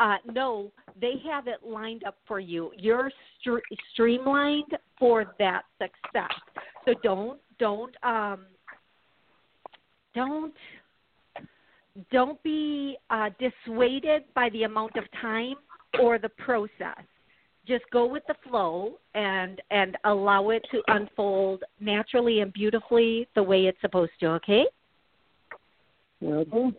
uh, 0.00 0.16
no, 0.32 0.70
they 1.00 1.14
have 1.28 1.48
it 1.48 1.58
lined 1.66 2.04
up 2.04 2.16
for 2.26 2.38
you. 2.38 2.70
You're 2.76 3.10
st- 3.40 3.62
streamlined 3.92 4.76
for 4.98 5.34
that 5.38 5.62
success. 5.80 6.30
So 6.84 6.94
don't 7.02 7.40
don't 7.58 7.94
um, 8.04 8.46
don't 10.14 10.54
don't 12.10 12.42
be 12.42 12.96
uh, 13.10 13.30
dissuaded 13.38 14.24
by 14.34 14.48
the 14.50 14.64
amount 14.64 14.96
of 14.96 15.04
time 15.20 15.54
or 16.00 16.18
the 16.18 16.28
process. 16.28 17.04
Just 17.66 17.84
go 17.92 18.06
with 18.06 18.22
the 18.26 18.34
flow 18.48 18.98
and 19.14 19.60
and 19.70 19.96
allow 20.04 20.50
it 20.50 20.64
to 20.70 20.82
unfold 20.88 21.64
naturally 21.80 22.40
and 22.40 22.52
beautifully 22.52 23.28
the 23.34 23.42
way 23.42 23.66
it's 23.66 23.80
supposed 23.80 24.12
to. 24.20 24.26
Okay. 24.28 24.64
Will 26.20 26.44
do. 26.44 26.72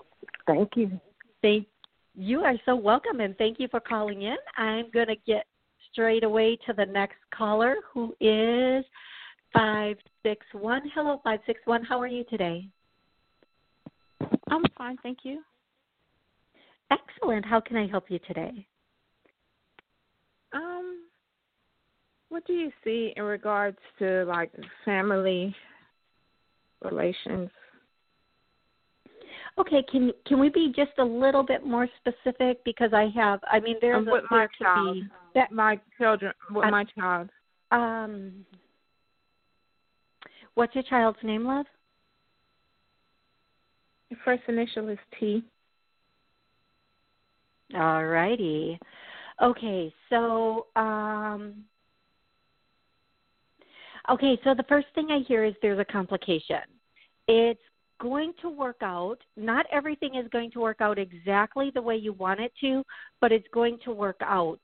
Thank 0.48 0.76
you. 0.76 1.00
Thank 1.42 1.68
you 2.16 2.42
are 2.42 2.56
so 2.66 2.76
welcome 2.76 3.22
and 3.22 3.38
thank 3.38 3.60
you 3.60 3.68
for 3.70 3.80
calling 3.80 4.24
in. 4.24 4.36
I'm 4.58 4.90
going 4.92 5.08
to 5.08 5.16
get 5.28 5.46
straight 5.92 6.24
away 6.24 6.58
to 6.66 6.74
the 6.74 6.86
next 6.86 7.18
caller 7.34 7.76
who 7.94 8.16
is 8.20 8.84
561. 9.54 10.92
Hello 10.94 11.22
561. 11.24 11.84
How 11.84 12.00
are 12.02 12.08
you 12.08 12.26
today? 12.26 12.68
I'm 14.50 14.64
fine, 14.78 14.98
thank 15.04 15.20
you. 15.24 15.42
Excellent. 16.92 17.46
How 17.46 17.60
can 17.60 17.78
I 17.78 17.88
help 17.88 18.06
you 18.10 18.20
today? 18.28 18.66
Um, 20.54 21.04
what 22.30 22.46
do 22.46 22.54
you 22.54 22.72
see 22.84 23.14
in 23.16 23.24
regards 23.24 23.78
to 24.00 24.26
like 24.26 24.52
family 24.86 25.56
relations? 26.84 27.50
Okay, 29.58 29.84
can 29.92 30.12
can 30.26 30.40
we 30.40 30.50
be 30.50 30.72
just 30.76 30.92
a 31.00 31.04
little 31.04 31.44
bit 31.44 31.66
more 31.66 31.88
specific 32.00 32.64
because 32.64 32.94
I 32.94 33.12
have 33.16 33.40
I 33.52 33.60
mean 33.60 33.76
there's 33.82 33.98
um, 33.98 34.06
with 34.06 34.24
a, 34.32 34.34
my 34.34 34.48
child 34.62 34.96
be, 34.96 35.08
that 35.36 35.52
my 35.52 35.80
children 35.98 36.34
with 36.52 36.70
my 36.70 36.86
child. 36.98 37.30
Um 37.72 38.46
What's 40.56 40.76
your 40.76 40.84
child's 40.84 41.20
name, 41.24 41.46
love? 41.46 41.66
The 44.10 44.18
first 44.26 44.44
initial 44.48 44.90
is 44.90 44.98
T. 45.20 45.44
All 47.76 48.06
righty. 48.06 48.80
Okay, 49.42 49.94
so 50.10 50.68
um 50.76 51.66
Okay, 54.10 54.40
so 54.44 54.56
the 54.56 54.64
first 54.68 54.88
thing 54.96 55.10
I 55.12 55.20
hear 55.28 55.44
is 55.44 55.54
there's 55.62 55.80
a 55.80 55.86
complication. 55.86 56.62
It's 57.28 57.62
going 58.02 58.34
to 58.42 58.50
work 58.50 58.78
out. 58.82 59.18
Not 59.38 59.68
everything 59.72 60.16
is 60.16 60.28
going 60.32 60.50
to 60.52 60.60
work 60.60 60.78
out 60.82 60.98
exactly 60.98 61.72
the 61.74 61.82
way 61.82 61.96
you 61.96 62.14
want 62.14 62.40
it 62.40 62.52
to, 62.62 62.84
but 63.22 63.32
it's 63.32 63.48
going 63.54 63.78
to 63.86 63.92
work 63.92 64.18
out. 64.22 64.60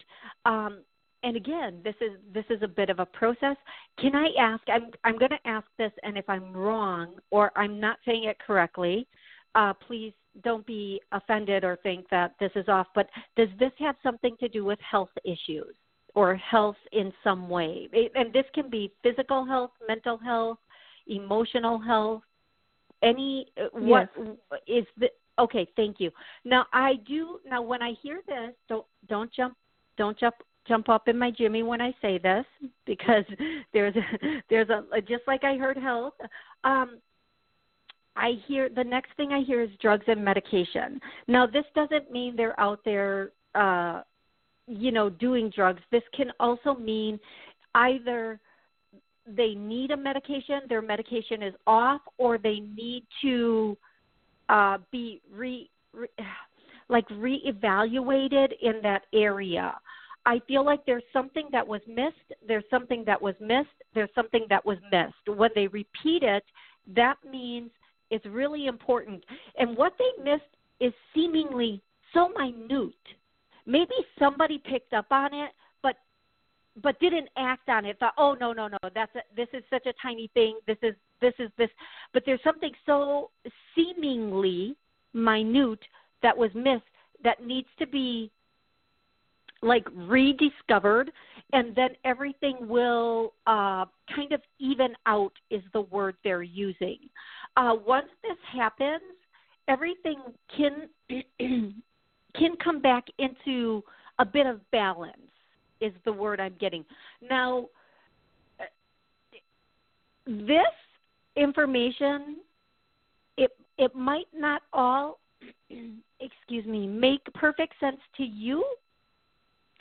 Um, 0.46 0.80
and 1.22 1.36
again, 1.36 1.82
this 1.84 1.96
is 2.02 2.18
this 2.34 2.46
is 2.50 2.62
a 2.64 2.68
bit 2.68 2.90
of 2.90 3.00
a 3.00 3.06
process. 3.06 3.58
Can 4.00 4.16
I 4.16 4.30
ask? 4.40 4.64
I'm 4.68 4.90
I'm 5.04 5.18
going 5.18 5.32
to 5.32 5.48
ask 5.48 5.66
this, 5.78 5.92
and 6.04 6.18
if 6.18 6.28
I'm 6.30 6.54
wrong 6.54 7.16
or 7.30 7.52
I'm 7.56 7.80
not 7.80 7.98
saying 8.06 8.26
it 8.26 8.38
correctly, 8.46 9.08
uh, 9.56 9.74
please 9.74 10.14
don't 10.44 10.66
be 10.66 11.02
offended 11.12 11.64
or 11.64 11.78
think 11.78 12.06
that 12.12 12.36
this 12.40 12.52
is 12.56 12.68
off, 12.68 12.88
but 12.94 13.08
does 13.38 13.50
this 13.58 13.72
have 13.80 13.96
something 14.04 14.36
to 14.40 14.50
do 14.50 14.66
with 14.66 14.80
health 14.80 15.10
issues 15.24 15.74
or 16.14 16.36
health 16.36 16.76
in 16.92 17.12
some 17.24 17.50
way? 17.50 17.88
And 18.16 18.32
this 18.34 18.46
can 18.54 18.70
be 18.70 18.92
physical 19.02 19.46
health, 19.46 19.72
mental 19.88 20.18
health, 20.18 20.58
emotional 21.08 21.80
health. 21.80 22.22
Any 23.02 23.48
uh, 23.58 23.68
what 23.74 24.10
yes. 24.18 24.28
is 24.68 24.86
the 24.98 25.10
okay? 25.40 25.68
Thank 25.76 26.00
you. 26.00 26.12
Now 26.44 26.66
I 26.74 26.96
do. 27.08 27.40
Now 27.48 27.62
when 27.62 27.82
I 27.82 27.94
hear 28.02 28.22
this, 28.28 28.54
don't 28.68 28.86
don't 29.08 29.32
jump 29.34 29.56
don't 29.98 30.18
jump 30.18 30.36
jump 30.68 30.90
up 30.90 31.08
in 31.08 31.18
my 31.18 31.30
jimmy 31.30 31.62
when 31.62 31.82
I 31.82 31.94
say 32.02 32.18
this 32.18 32.46
because 32.86 33.26
there's 33.74 33.96
a, 33.96 34.42
there's 34.50 34.70
a 34.70 35.02
just 35.02 35.24
like 35.28 35.44
I 35.44 35.56
heard 35.58 35.78
health. 35.78 36.14
Um, 36.64 37.00
I 38.16 38.34
hear 38.48 38.70
the 38.70 38.84
next 38.84 39.10
thing 39.18 39.32
I 39.32 39.42
hear 39.42 39.62
is 39.62 39.70
drugs 39.82 40.06
and 40.08 40.24
medication. 40.24 41.00
Now, 41.28 41.46
this 41.46 41.66
doesn't 41.76 42.12
mean 42.12 42.36
they're 42.36 42.60
out 42.60 42.80
there, 42.86 43.32
uh, 43.56 44.02
you 44.68 44.92
know, 44.92 45.10
doing 45.10 45.52
drugs. 45.54 45.82
This 45.92 46.04
can 46.16 46.32
also 46.40 46.76
mean 46.76 47.20
either 47.76 48.40
they 49.28 49.56
need 49.56 49.92
a 49.92 49.98
medication, 49.98 50.62
their 50.70 50.82
medication 50.82 51.42
is 51.44 51.54
off, 51.68 52.02
or 52.18 52.38
they 52.38 52.60
need 52.60 53.06
to 53.22 53.78
uh, 54.50 54.78
be 54.92 55.22
re, 55.32 55.70
re 55.94 56.08
like 56.90 57.08
reevaluated 57.10 58.50
in 58.62 58.80
that 58.84 59.04
area. 59.14 59.76
I 60.28 60.40
feel 60.48 60.64
like 60.64 60.86
there's 60.86 61.04
something 61.12 61.48
that 61.52 61.68
was 61.68 61.82
missed. 61.88 62.40
There's 62.48 62.64
something 62.70 63.04
that 63.06 63.20
was 63.22 63.36
missed. 63.40 63.70
There's 63.94 64.10
something 64.16 64.46
that 64.50 64.64
was 64.66 64.78
missed. 64.92 65.38
When 65.38 65.50
they 65.56 65.68
repeat 65.68 66.24
it, 66.24 66.44
that 66.96 67.16
means 67.30 67.72
it's 68.10 68.26
really 68.26 68.68
important. 68.68 69.24
And 69.58 69.76
what 69.78 69.94
they 69.98 70.24
missed 70.24 70.44
is 70.80 70.94
seemingly 71.14 71.82
so 72.14 72.30
minute. 72.30 72.94
Maybe 73.66 73.94
somebody 74.20 74.60
picked 74.60 74.94
up 74.94 75.08
on 75.12 75.34
it, 75.34 75.52
but 75.82 75.96
but 76.82 77.00
didn't 77.00 77.30
act 77.38 77.70
on 77.70 77.86
it. 77.86 78.00
Thought, 78.00 78.14
oh 78.18 78.36
no 78.40 78.54
no 78.54 78.68
no, 78.68 78.78
that's 78.94 79.16
a, 79.16 79.22
this 79.36 79.48
is 79.54 79.64
such 79.70 79.86
a 79.86 79.94
tiny 80.02 80.30
thing. 80.34 80.60
This 80.68 80.78
is 80.82 80.96
this 81.22 81.34
is 81.40 81.50
this. 81.58 81.70
But 82.14 82.24
there's 82.26 82.44
something 82.44 82.72
so 82.86 83.32
seemingly 83.76 84.76
minute 85.14 85.80
that 86.22 86.38
was 86.38 86.52
missed 86.54 86.84
that 87.24 87.46
needs 87.46 87.68
to 87.80 87.88
be 87.88 88.30
like 89.62 89.88
rediscovered 89.94 91.12
and 91.54 91.76
then 91.76 91.90
everything 92.04 92.56
will 92.62 93.34
uh, 93.48 93.86
kind 94.16 94.32
of 94.32 94.42
even 94.60 94.90
out 95.06 95.32
is 95.50 95.62
the 95.74 95.82
word 95.82 96.16
they're 96.24 96.44
using 96.44 96.98
uh, 97.58 97.74
once 97.86 98.08
this 98.24 98.38
happens 98.52 99.02
everything 99.68 100.20
can 100.56 100.90
can 102.38 102.56
come 102.64 102.82
back 102.82 103.06
into 103.18 103.84
a 104.20 104.26
bit 104.26 104.46
of 104.46 104.60
balance 104.72 105.18
is 105.82 105.94
the 106.06 106.12
word 106.12 106.40
i'm 106.40 106.56
getting 106.60 106.86
now 107.22 107.66
this 110.26 110.60
information 111.36 112.38
it 113.38 113.52
it 113.78 113.94
might 113.96 114.28
not 114.34 114.62
all 114.74 115.20
excuse 116.20 116.66
me 116.66 116.88
make 116.88 117.22
perfect 117.34 117.74
sense 117.80 118.00
to 118.16 118.24
you 118.24 118.64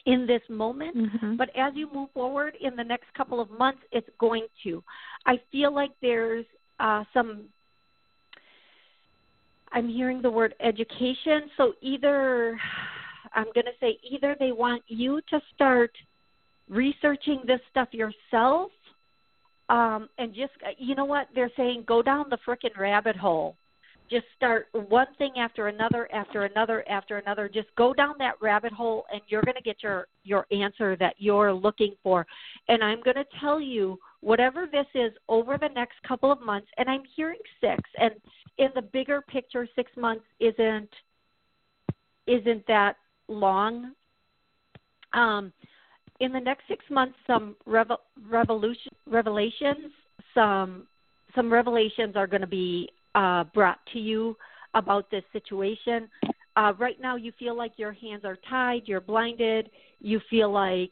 in 0.06 0.26
this 0.26 0.42
moment 0.50 0.94
mm-hmm. 0.96 1.36
but 1.36 1.48
as 1.56 1.72
you 1.74 1.88
move 1.94 2.10
forward 2.12 2.54
in 2.60 2.76
the 2.76 2.84
next 2.84 3.06
couple 3.16 3.40
of 3.40 3.50
months 3.50 3.80
it's 3.92 4.08
going 4.18 4.46
to 4.62 4.82
i 5.26 5.40
feel 5.50 5.74
like 5.74 5.92
there's 6.02 6.44
uh 6.80 7.04
some 7.14 7.44
i'm 9.74 9.88
hearing 9.88 10.22
the 10.22 10.30
word 10.30 10.54
education 10.60 11.50
so 11.56 11.74
either 11.82 12.58
i'm 13.34 13.46
going 13.54 13.66
to 13.66 13.72
say 13.80 13.98
either 14.10 14.34
they 14.40 14.52
want 14.52 14.82
you 14.88 15.20
to 15.28 15.38
start 15.54 15.90
researching 16.68 17.42
this 17.46 17.60
stuff 17.70 17.88
yourself 17.92 18.70
um 19.68 20.08
and 20.18 20.34
just 20.34 20.52
you 20.78 20.94
know 20.94 21.04
what 21.04 21.28
they're 21.34 21.50
saying 21.56 21.84
go 21.86 22.02
down 22.02 22.26
the 22.30 22.38
frickin' 22.46 22.76
rabbit 22.78 23.16
hole. 23.16 23.56
Just 24.10 24.26
start 24.36 24.68
one 24.72 25.06
thing 25.16 25.32
after 25.38 25.68
another 25.68 26.12
after 26.12 26.44
another 26.44 26.86
after 26.90 27.16
another. 27.18 27.48
Just 27.48 27.68
go 27.76 27.94
down 27.94 28.14
that 28.18 28.34
rabbit 28.42 28.72
hole 28.72 29.06
and 29.10 29.22
you're 29.28 29.42
going 29.42 29.56
to 29.56 29.62
get 29.62 29.82
your 29.82 30.06
your 30.24 30.46
answer 30.52 30.96
that 30.96 31.14
you're 31.18 31.52
looking 31.52 31.94
for. 32.02 32.26
And 32.68 32.84
i'm 32.84 33.02
going 33.02 33.16
to 33.16 33.24
tell 33.40 33.60
you 33.60 33.98
whatever 34.24 34.66
this 34.70 34.86
is 34.94 35.12
over 35.28 35.58
the 35.58 35.68
next 35.74 35.96
couple 36.06 36.32
of 36.32 36.40
months 36.40 36.68
and 36.78 36.88
i'm 36.88 37.02
hearing 37.14 37.38
6 37.60 37.80
and 37.98 38.12
in 38.58 38.68
the 38.74 38.82
bigger 38.82 39.20
picture 39.20 39.68
6 39.74 39.90
months 39.96 40.24
isn't 40.40 40.90
isn't 42.26 42.66
that 42.66 42.96
long 43.28 43.92
um 45.12 45.52
in 46.20 46.32
the 46.32 46.40
next 46.40 46.62
six 46.68 46.84
months 46.90 47.16
some 47.26 47.56
revel, 47.66 47.98
revolution 48.28 48.92
revelations 49.06 49.92
some 50.32 50.86
some 51.34 51.52
revelations 51.52 52.16
are 52.16 52.26
going 52.26 52.40
to 52.40 52.46
be 52.46 52.88
uh, 53.14 53.44
brought 53.54 53.78
to 53.92 53.98
you 53.98 54.36
about 54.74 55.10
this 55.10 55.22
situation. 55.32 56.08
Uh, 56.56 56.72
right 56.78 57.00
now, 57.00 57.16
you 57.16 57.32
feel 57.38 57.56
like 57.56 57.72
your 57.76 57.92
hands 57.92 58.24
are 58.24 58.38
tied, 58.48 58.82
you're 58.86 59.00
blinded, 59.00 59.70
you 60.00 60.20
feel 60.30 60.52
like 60.52 60.90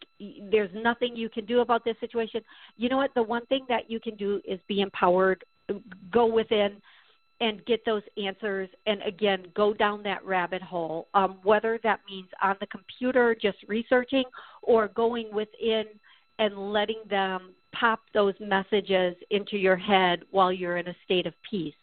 there's 0.50 0.70
nothing 0.74 1.14
you 1.14 1.28
can 1.28 1.44
do 1.44 1.60
about 1.60 1.84
this 1.84 1.96
situation. 2.00 2.40
You 2.76 2.88
know 2.88 2.96
what? 2.96 3.14
The 3.14 3.22
one 3.22 3.46
thing 3.46 3.64
that 3.68 3.88
you 3.88 4.00
can 4.00 4.16
do 4.16 4.40
is 4.44 4.58
be 4.66 4.80
empowered, 4.80 5.44
go 6.10 6.26
within, 6.26 6.76
and 7.42 7.64
get 7.66 7.84
those 7.84 8.02
answers 8.22 8.68
and 8.86 9.02
again 9.02 9.44
go 9.54 9.74
down 9.74 10.02
that 10.04 10.24
rabbit 10.24 10.62
hole 10.62 11.08
um, 11.14 11.38
whether 11.42 11.78
that 11.82 11.98
means 12.08 12.28
on 12.40 12.54
the 12.60 12.66
computer 12.68 13.34
just 13.34 13.58
researching 13.66 14.24
or 14.62 14.88
going 14.88 15.28
within 15.32 15.84
and 16.38 16.72
letting 16.72 17.00
them 17.10 17.52
pop 17.78 18.00
those 18.14 18.34
messages 18.40 19.16
into 19.30 19.56
your 19.56 19.76
head 19.76 20.20
while 20.30 20.52
you're 20.52 20.76
in 20.76 20.86
a 20.86 20.96
state 21.04 21.26
of 21.26 21.34
peace 21.50 21.74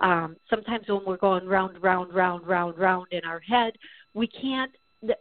um, 0.00 0.36
sometimes 0.48 0.86
when 0.88 1.04
we're 1.06 1.16
going 1.16 1.46
round 1.46 1.80
round 1.82 2.12
round 2.12 2.46
round 2.46 2.78
round 2.78 3.06
in 3.10 3.24
our 3.24 3.40
head 3.40 3.72
we 4.14 4.26
can't 4.26 4.72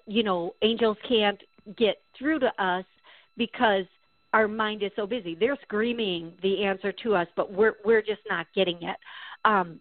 you 0.05 0.23
know 0.23 0.53
angels 0.61 0.97
can't 1.07 1.41
get 1.77 2.01
through 2.17 2.39
to 2.39 2.51
us 2.63 2.85
because 3.37 3.85
our 4.33 4.47
mind 4.47 4.83
is 4.83 4.91
so 4.95 5.07
busy 5.07 5.35
they're 5.35 5.57
screaming 5.63 6.33
the 6.41 6.63
answer 6.63 6.91
to 6.91 7.15
us 7.15 7.27
but 7.35 7.51
we're 7.51 7.75
we're 7.83 8.01
just 8.01 8.21
not 8.29 8.47
getting 8.55 8.81
it 8.81 8.97
um, 9.45 9.79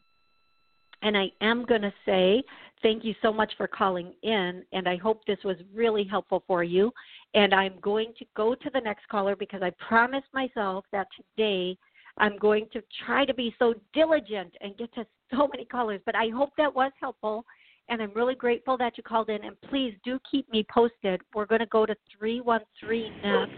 and 1.02 1.16
I 1.16 1.30
am 1.42 1.64
going 1.66 1.82
to 1.82 1.92
say 2.06 2.42
thank 2.84 3.02
you 3.02 3.14
so 3.22 3.32
much 3.32 3.52
for 3.56 3.66
calling 3.66 4.12
in, 4.22 4.62
and 4.72 4.86
I 4.86 4.96
hope 4.96 5.24
this 5.26 5.38
was 5.42 5.56
really 5.74 6.04
helpful 6.04 6.44
for 6.46 6.62
you. 6.62 6.92
And 7.34 7.54
I'm 7.54 7.74
going 7.80 8.12
to 8.18 8.24
go 8.36 8.54
to 8.54 8.70
the 8.72 8.80
next 8.80 9.08
caller 9.08 9.34
because 9.34 9.62
I 9.62 9.70
promised 9.88 10.26
myself 10.32 10.84
that 10.92 11.08
today 11.16 11.76
I'm 12.18 12.38
going 12.38 12.66
to 12.72 12.82
try 13.04 13.24
to 13.24 13.34
be 13.34 13.54
so 13.58 13.74
diligent 13.92 14.54
and 14.60 14.76
get 14.76 14.92
to 14.94 15.06
so 15.30 15.48
many 15.48 15.64
callers. 15.64 16.00
But 16.06 16.14
I 16.14 16.28
hope 16.28 16.50
that 16.56 16.74
was 16.74 16.92
helpful, 17.00 17.44
and 17.88 18.00
I'm 18.00 18.12
really 18.14 18.34
grateful 18.34 18.76
that 18.78 18.96
you 18.96 19.02
called 19.02 19.30
in. 19.30 19.44
And 19.44 19.60
please 19.62 19.94
do 20.04 20.18
keep 20.30 20.50
me 20.50 20.64
posted. 20.72 21.20
We're 21.34 21.46
going 21.46 21.60
to 21.60 21.66
go 21.66 21.86
to 21.86 21.94
313 22.18 23.12
next. 23.22 23.52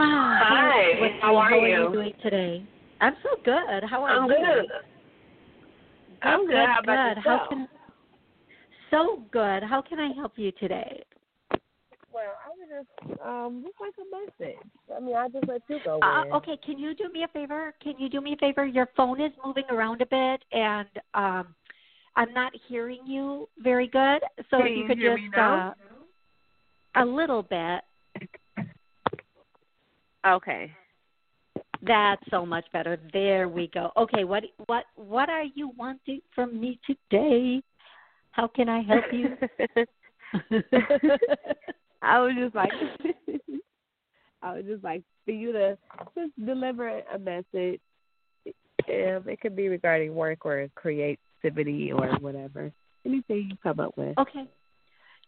Ah, 0.00 0.38
Hi, 0.42 1.10
how 1.20 1.36
are, 1.36 1.50
how 1.50 1.56
you? 1.56 1.62
are 1.62 1.84
you 1.84 1.92
doing 1.92 2.12
today? 2.22 2.64
I'm 3.00 3.16
so 3.22 3.30
good. 3.44 3.84
How 3.88 4.02
are 4.02 4.10
I'm 4.10 4.28
you? 4.28 4.36
Good. 4.36 4.66
I'm 6.22 6.46
good. 6.46 6.52
good. 6.52 6.66
How 6.68 6.80
about 6.82 7.14
good. 7.14 7.22
How 7.22 7.46
can 7.48 7.68
so 8.90 9.22
good. 9.30 9.62
How 9.62 9.82
can 9.82 9.98
I 9.98 10.12
help 10.14 10.32
you 10.36 10.52
today? 10.52 11.02
Well, 12.12 12.34
I 12.44 12.47
would 12.47 12.47
just 12.68 13.20
um 13.20 13.64
just 13.64 13.76
like 13.80 13.94
a 13.98 14.44
message. 14.44 14.58
I 14.94 15.00
mean, 15.00 15.16
I 15.16 15.28
just 15.28 15.48
let 15.48 15.62
you 15.68 15.80
go. 15.84 16.00
Uh, 16.02 16.36
okay, 16.36 16.58
can 16.64 16.78
you 16.78 16.94
do 16.94 17.08
me 17.12 17.24
a 17.24 17.28
favor? 17.28 17.74
Can 17.82 17.94
you 17.98 18.08
do 18.08 18.20
me 18.20 18.34
a 18.34 18.36
favor? 18.36 18.66
Your 18.66 18.88
phone 18.96 19.20
is 19.20 19.32
moving 19.44 19.64
around 19.70 20.02
a 20.02 20.06
bit, 20.06 20.44
and 20.52 20.88
um 21.14 21.54
I'm 22.16 22.32
not 22.34 22.52
hearing 22.68 23.00
you 23.06 23.48
very 23.58 23.86
good. 23.88 24.20
So 24.50 24.58
Can 24.58 24.66
if 24.66 24.76
you, 24.76 24.82
you 24.82 24.88
could 24.88 24.98
hear 24.98 25.12
just 25.16 25.22
me 25.22 25.30
now? 25.36 25.74
uh 26.94 27.02
a 27.02 27.04
little 27.04 27.42
bit. 27.42 27.82
Okay. 30.26 30.72
That's 31.82 32.22
so 32.30 32.44
much 32.44 32.64
better. 32.72 32.98
There 33.12 33.48
we 33.48 33.68
go. 33.68 33.92
Okay, 33.96 34.24
what 34.24 34.42
what 34.66 34.84
what 34.96 35.30
are 35.30 35.44
you 35.44 35.70
wanting 35.76 36.20
from 36.34 36.60
me 36.60 36.80
today? 36.86 37.62
How 38.32 38.48
can 38.48 38.68
I 38.68 38.82
help 38.82 39.04
you? 39.12 39.36
I 42.08 42.20
was 42.20 42.32
just 42.38 42.54
like 42.54 42.70
I 44.42 44.54
was 44.54 44.64
just 44.66 44.82
like 44.84 45.02
for 45.24 45.32
you 45.32 45.52
to 45.52 45.76
just 46.16 46.46
deliver 46.46 46.88
a 46.88 47.18
message. 47.18 47.80
Um, 48.88 49.28
it 49.28 49.40
could 49.40 49.54
be 49.54 49.68
regarding 49.68 50.14
work 50.14 50.46
or 50.46 50.68
creativity 50.74 51.92
or 51.92 52.08
whatever. 52.20 52.72
Anything 53.04 53.48
you 53.50 53.56
come 53.62 53.80
up 53.80 53.96
with. 53.98 54.16
Okay. 54.18 54.44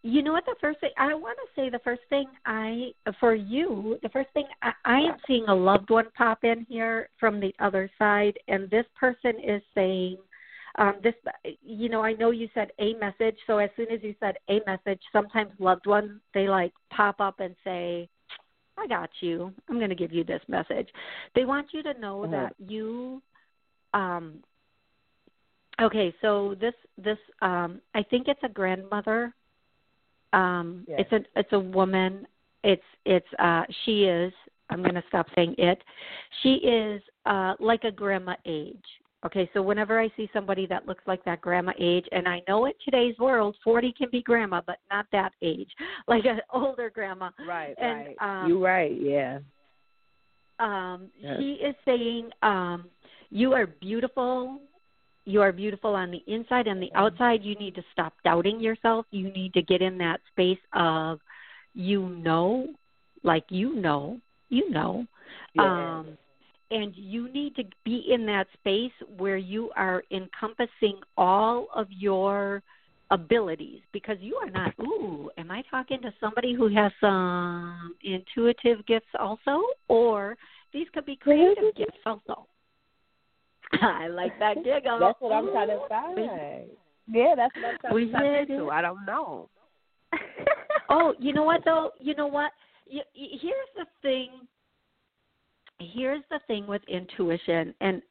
You 0.03 0.23
know 0.23 0.33
what? 0.33 0.47
The 0.47 0.55
first 0.61 0.81
thing 0.81 0.90
I 0.97 1.12
want 1.12 1.37
to 1.37 1.61
say, 1.61 1.69
the 1.69 1.81
first 1.81 2.01
thing 2.09 2.27
I 2.47 2.93
for 3.19 3.35
you, 3.35 3.99
the 4.03 4.09
first 4.09 4.31
thing 4.33 4.47
I, 4.62 4.73
I 4.87 4.99
am 5.01 5.16
seeing 5.27 5.45
a 5.49 5.55
loved 5.55 5.90
one 5.90 6.07
pop 6.16 6.43
in 6.43 6.66
here 6.71 7.11
from 7.19 7.40
the 7.40 7.53
other 7.61 7.90
side, 7.99 8.38
and 8.49 8.71
this 8.71 8.87
person 8.99 9.33
is 9.45 9.61
saying, 9.75 10.16
um, 10.78 10.94
"This, 11.02 11.14
you 11.62 11.88
know, 11.88 12.02
I 12.02 12.12
know 12.14 12.30
you 12.30 12.48
said 12.54 12.72
a 12.78 12.94
message, 12.94 13.37
so 13.46 13.59
as 13.59 13.70
soon 13.76 13.90
as 13.90 14.02
you 14.02 14.14
said 14.20 14.37
a 14.48 14.61
message, 14.66 15.00
sometimes 15.12 15.50
loved 15.59 15.87
ones 15.87 16.20
they 16.35 16.48
like 16.48 16.72
pop 16.90 17.20
up 17.20 17.40
and 17.40 17.54
say." 17.64 18.09
I 18.78 18.87
got 18.87 19.11
you. 19.20 19.52
I'm 19.68 19.76
going 19.76 19.90
to 19.90 19.94
give 19.94 20.12
you 20.12 20.24
this 20.24 20.40
message. 20.48 20.88
They 21.35 21.44
want 21.44 21.74
you 21.74 21.83
to 21.83 21.92
know 21.94 22.20
Mhm. 22.22 22.30
that 22.30 22.54
you 22.59 23.20
um 23.92 24.42
okay, 25.80 26.14
so 26.20 26.54
this 26.61 26.74
this 26.96 27.18
um 27.42 27.80
I 27.94 28.02
think 28.02 28.28
it's 28.28 28.42
a 28.42 28.48
grandmother 28.48 29.35
um 30.33 30.85
Yes. 30.88 31.00
it's 31.00 31.12
a 31.12 31.38
it's 31.38 31.52
a 31.52 31.59
woman 31.59 32.26
it's 32.62 32.83
it's 33.04 33.26
uh 33.38 33.64
she 33.85 34.04
is 34.04 34.33
i'm 34.70 34.83
going 34.83 34.94
to 34.94 35.02
stop 35.09 35.26
saying 35.35 35.54
it 35.59 35.83
she 36.42 36.54
is 36.54 37.02
uh 37.26 37.54
like 37.59 37.83
a 37.85 37.90
grandma 37.90 38.35
age 38.46 38.85
okay 39.24 39.48
so 39.52 39.62
whenever 39.62 40.00
i 40.00 40.09
see 40.16 40.28
somebody 40.33 40.66
that 40.66 40.87
looks 40.87 41.04
like 41.06 41.22
that 41.24 41.40
grandma 41.40 41.72
age 41.78 42.06
and 42.12 42.26
i 42.28 42.40
know 42.48 42.66
in 42.66 42.72
today's 42.85 43.16
world 43.18 43.56
40 43.62 43.92
can 43.96 44.09
be 44.11 44.22
grandma 44.22 44.61
but 44.66 44.78
not 44.90 45.06
that 45.12 45.33
age 45.42 45.70
like 46.09 46.24
an 46.24 46.40
older 46.52 46.90
grandma 46.90 47.30
Right, 47.46 47.74
and 47.78 48.16
right. 48.18 48.44
um 48.44 48.48
you 48.48 48.64
right, 48.64 48.96
yeah. 49.00 49.38
um 50.59 51.09
Yes. 51.20 51.37
she 51.38 51.52
is 51.54 51.74
saying 51.85 52.30
um 52.42 52.87
you 53.30 53.52
are 53.52 53.66
beautiful 53.66 54.61
you 55.26 55.42
are 55.42 55.52
beautiful 55.52 55.94
on 55.94 56.11
the 56.11 56.22
inside 56.26 56.66
and 56.66 56.83
the 56.83 56.90
outside 56.94 57.42
you 57.42 57.54
need 57.56 57.74
to 57.74 57.83
stop 57.92 58.14
doubting 58.24 58.61
yourself 58.61 59.06
you 59.11 59.30
need 59.33 59.52
to 59.54 59.62
get 59.62 59.83
in 59.83 59.98
that 59.98 60.20
space 60.33 60.59
of 60.74 61.20
you 61.74 62.09
know 62.09 62.68
like 63.22 63.44
you 63.50 63.74
know 63.76 64.18
you 64.48 64.70
know 64.70 65.06
Yes. 65.54 65.64
um 65.64 66.18
and 66.70 66.92
you 66.94 67.33
need 67.33 67.56
to 67.56 67.64
be 67.85 68.04
in 68.11 68.26
that 68.26 68.46
space 68.54 68.92
where 69.16 69.37
you 69.37 69.70
are 69.76 70.02
encompassing 70.11 71.00
all 71.16 71.68
of 71.74 71.87
your 71.90 72.62
abilities 73.11 73.80
because 73.92 74.16
you 74.20 74.37
are 74.37 74.50
not 74.50 74.72
ooh 74.80 75.28
am 75.37 75.50
i 75.50 75.62
talking 75.68 76.00
to 76.00 76.12
somebody 76.20 76.54
who 76.54 76.72
has 76.72 76.92
some 77.00 77.94
intuitive 78.04 78.87
gifts 78.87 79.09
also 79.18 79.62
or 79.88 80.37
these 80.72 80.87
could 80.94 81.04
be 81.04 81.16
creative 81.16 81.74
gifts 81.76 81.98
also 82.06 82.46
i 83.83 84.06
like 84.06 84.38
that 84.38 84.54
giggle 84.62 84.98
That's 85.00 85.20
what 85.20 85.33
I'm 85.33 85.50
trying 85.50 85.68
to 85.68 85.88
find. 85.88 86.70
Yeah, 87.12 87.35
that's 87.37 87.54
what 87.56 87.64
I'm 87.64 87.78
trying 87.80 87.94
We 87.94 88.12
to 88.12 88.52
into. 88.52 88.70
I 88.70 88.83
don't 88.83 89.04
know. 89.04 89.48
Oh, 90.92 91.14
you 91.20 91.33
know 91.33 91.44
what 91.44 91.61
though? 91.64 91.92
You 92.00 92.16
know 92.16 92.26
what? 92.26 92.50
You, 92.88 93.02
here's 93.14 93.70
the 93.76 93.87
thing. 94.02 94.28
Here's 95.81 96.23
the 96.31 96.40
thing 96.47 96.66
with 96.66 96.83
intuition, 96.88 97.75
and 97.81 98.03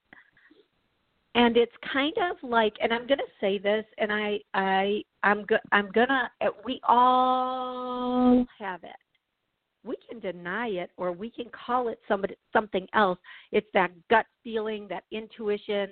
and 1.36 1.56
it's 1.56 1.72
kind 1.94 2.14
of 2.30 2.50
like, 2.50 2.74
and 2.82 2.92
I'm 2.92 3.06
going 3.06 3.20
to 3.20 3.24
say 3.40 3.60
this, 3.60 3.86
and 4.00 4.12
I 4.12 4.40
I 4.54 5.04
I'm 5.24 5.46
go, 5.46 5.58
I'm 5.72 5.92
gonna. 5.92 6.32
We 6.66 6.82
all 6.88 8.46
have 8.58 8.84
it. 8.84 8.90
We 9.84 9.96
can 10.10 10.20
deny 10.20 10.68
it, 10.68 10.90
or 10.98 11.12
we 11.12 11.30
can 11.30 11.46
call 11.66 11.90
it 11.90 12.00
somebody 12.08 12.36
something 12.52 12.88
else. 12.94 13.20
It's 13.52 13.68
that 13.74 13.92
gut 14.10 14.26
feeling, 14.44 14.88
that 14.90 15.04
intuition, 15.12 15.90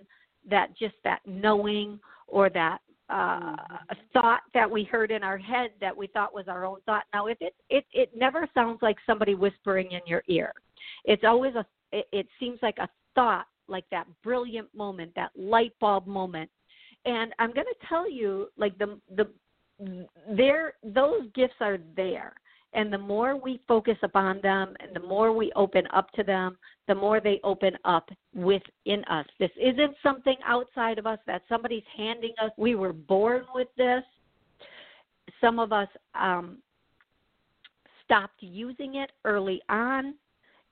that 0.49 0.75
just 0.77 0.95
that 1.03 1.19
knowing, 1.25 1.99
or 2.27 2.49
that 2.49 2.79
uh, 3.09 3.55
thought 4.13 4.41
that 4.53 4.69
we 4.69 4.83
heard 4.83 5.11
in 5.11 5.23
our 5.23 5.37
head 5.37 5.71
that 5.79 5.95
we 5.95 6.07
thought 6.07 6.33
was 6.33 6.47
our 6.47 6.65
own 6.65 6.79
thought. 6.85 7.03
Now, 7.13 7.27
if 7.27 7.37
it 7.39 7.55
it 7.69 7.85
it 7.93 8.09
never 8.15 8.47
sounds 8.53 8.79
like 8.81 8.97
somebody 9.05 9.35
whispering 9.35 9.91
in 9.91 10.01
your 10.07 10.23
ear. 10.27 10.53
It's 11.05 11.23
always 11.23 11.55
a. 11.55 11.65
It, 11.91 12.07
it 12.11 12.27
seems 12.39 12.59
like 12.61 12.77
a 12.79 12.89
thought, 13.15 13.47
like 13.67 13.85
that 13.91 14.07
brilliant 14.23 14.73
moment, 14.75 15.11
that 15.15 15.31
light 15.37 15.73
bulb 15.79 16.07
moment. 16.07 16.49
And 17.05 17.33
I'm 17.39 17.53
going 17.53 17.67
to 17.67 17.87
tell 17.87 18.09
you, 18.09 18.47
like 18.57 18.77
the 18.77 18.99
the 19.15 19.27
there 20.29 20.73
those 20.83 21.29
gifts 21.33 21.55
are 21.61 21.77
there 21.95 22.33
and 22.73 22.91
the 22.91 22.97
more 22.97 23.35
we 23.35 23.59
focus 23.67 23.97
upon 24.03 24.39
them 24.41 24.75
and 24.79 24.95
the 24.95 25.07
more 25.07 25.31
we 25.31 25.51
open 25.55 25.87
up 25.93 26.11
to 26.11 26.23
them, 26.23 26.57
the 26.87 26.95
more 26.95 27.19
they 27.19 27.39
open 27.43 27.73
up 27.85 28.09
within 28.35 29.03
us. 29.09 29.25
This 29.39 29.51
isn't 29.59 29.95
something 30.03 30.35
outside 30.45 30.99
of 30.99 31.07
us 31.07 31.19
that 31.27 31.43
somebody's 31.47 31.83
handing 31.95 32.33
us. 32.41 32.51
We 32.57 32.75
were 32.75 32.93
born 32.93 33.45
with 33.53 33.67
this. 33.77 34.03
Some 35.39 35.59
of 35.59 35.71
us 35.71 35.87
um, 36.13 36.57
stopped 38.03 38.41
using 38.41 38.95
it 38.95 39.11
early 39.25 39.61
on 39.69 40.13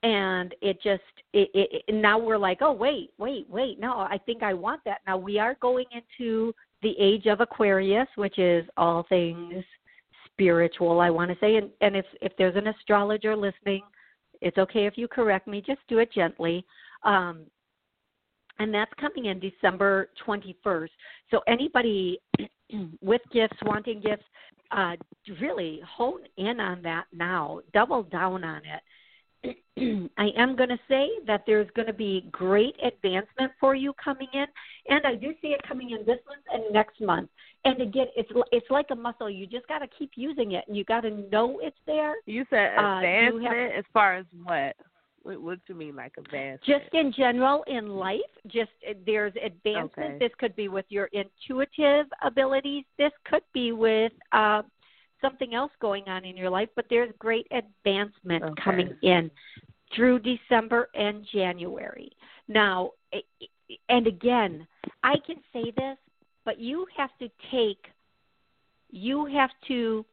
and 0.06 0.54
it 0.62 0.82
just 0.82 1.02
it, 1.34 1.50
it, 1.54 1.84
it 1.88 1.94
now 1.94 2.18
we're 2.18 2.38
like 2.38 2.60
oh 2.62 2.72
wait 2.72 3.12
wait 3.18 3.46
wait 3.50 3.80
no 3.80 4.00
i 4.00 4.20
think 4.26 4.44
i 4.44 4.54
want 4.54 4.80
that 4.86 5.00
now 5.08 5.18
we 5.18 5.40
are 5.40 5.58
going 5.62 5.86
into 5.92 6.54
the 6.82 6.94
age 7.00 7.26
of 7.26 7.42
aquarius 7.42 8.08
which 8.16 8.38
is 8.38 8.66
all 8.78 9.06
things 9.10 9.64
spiritual, 10.36 11.00
I 11.00 11.10
want 11.10 11.32
to 11.32 11.38
say. 11.40 11.56
And, 11.56 11.70
and 11.82 11.96
if, 11.96 12.06
if 12.22 12.34
there's 12.38 12.56
an 12.56 12.68
astrologer 12.68 13.36
listening, 13.36 13.82
it's 14.42 14.58
okay 14.58 14.86
if 14.86 14.98
you 14.98 15.08
correct 15.08 15.48
me, 15.48 15.64
just 15.66 15.80
do 15.88 16.00
it 16.00 16.12
gently. 16.14 16.66
Um, 17.04 17.42
and 18.60 18.74
that's 18.74 18.92
coming 19.00 19.26
in 19.26 19.40
December 19.40 20.10
21st. 20.26 20.90
So 21.32 21.42
anybody 21.48 22.20
with 23.02 23.22
gifts, 23.34 23.58
wanting 23.64 24.02
gifts, 24.02 24.24
uh, 24.72 24.96
really 25.42 25.82
hone 25.88 26.22
in 26.38 26.60
on 26.60 26.82
that 26.82 27.06
now. 27.14 27.60
Double 27.74 28.04
down 28.04 28.44
on 28.44 28.58
it. 28.58 28.82
I 30.18 30.30
am 30.38 30.56
going 30.56 30.70
to 30.70 30.80
say 30.88 31.10
that 31.28 31.44
there's 31.46 31.70
going 31.76 31.88
to 31.88 31.94
be 31.94 32.28
great 32.32 32.76
advancement 32.84 33.52
for 33.60 33.76
you 33.76 33.94
coming 34.02 34.28
in, 34.34 34.46
and 34.90 35.06
I 35.06 35.16
do 35.16 35.34
see 35.42 35.50
it 35.50 35.62
coming 35.68 35.92
in 35.92 36.00
this 36.00 36.20
month 36.28 36.44
and 36.52 36.74
next 36.74 37.02
month. 37.02 37.30
And 37.66 37.82
again, 37.82 38.08
it's 38.16 38.30
it's 38.52 38.70
like 38.70 38.88
a 38.92 38.96
muscle. 38.96 39.30
You 39.30 39.48
just 39.48 39.68
got 39.68 39.80
to 39.80 39.88
keep 39.98 40.12
using 40.16 40.54
it, 40.54 40.64
and 40.68 40.78
you 40.78 40.84
got 40.86 41.02
to 41.02 41.10
know 41.10 41.60
it's 41.62 41.78
there. 41.86 42.16
You 42.26 42.46
said 42.50 42.74
advancement 42.78 43.36
uh, 43.36 43.40
you 43.40 43.46
have, 43.48 43.80
as 43.80 43.86
far 43.94 44.18
as 44.18 44.26
what? 44.44 44.76
What, 45.24 45.42
what 45.42 45.58
do 45.66 45.74
you 45.74 45.76
mean, 45.76 45.96
like 45.96 46.14
advancement? 46.18 46.62
Just 46.64 46.94
in 46.94 47.12
general 47.12 47.64
in 47.66 47.90
life, 47.90 48.20
just 48.46 48.70
uh, 48.88 48.94
there's 49.08 49.34
advancement. 49.44 50.16
Okay. 50.16 50.18
This 50.20 50.32
could 50.38 50.56
be 50.56 50.68
with 50.68 50.86
your 50.90 51.10
intuitive 51.12 52.06
abilities. 52.24 52.86
This 53.00 53.12
could 53.26 53.42
be 53.52 53.72
with 53.72 54.12
uh, 54.32 54.62
something 55.26 55.54
else 55.54 55.72
going 55.80 56.08
on 56.08 56.26
in 56.26 56.38
your 56.38 56.50
life, 56.50 56.70
but 56.76 56.86
there's 56.90 57.12
great 57.20 57.48
advancement 57.52 58.44
okay. 58.44 58.62
coming 58.64 58.96
in 59.02 59.32
through 59.96 60.20
December 60.20 60.90
and 60.94 61.26
January. 61.34 62.12
Now, 62.48 62.92
and 63.90 64.08
again, 64.08 64.68
I 65.04 65.16
can 65.26 65.38
say 65.54 65.72
this, 65.76 65.98
but 66.44 66.60
you 66.60 66.86
have 66.96 67.10
to 67.20 67.30
take, 67.52 67.86
you 68.92 69.26
have 69.26 69.50
to 69.68 70.06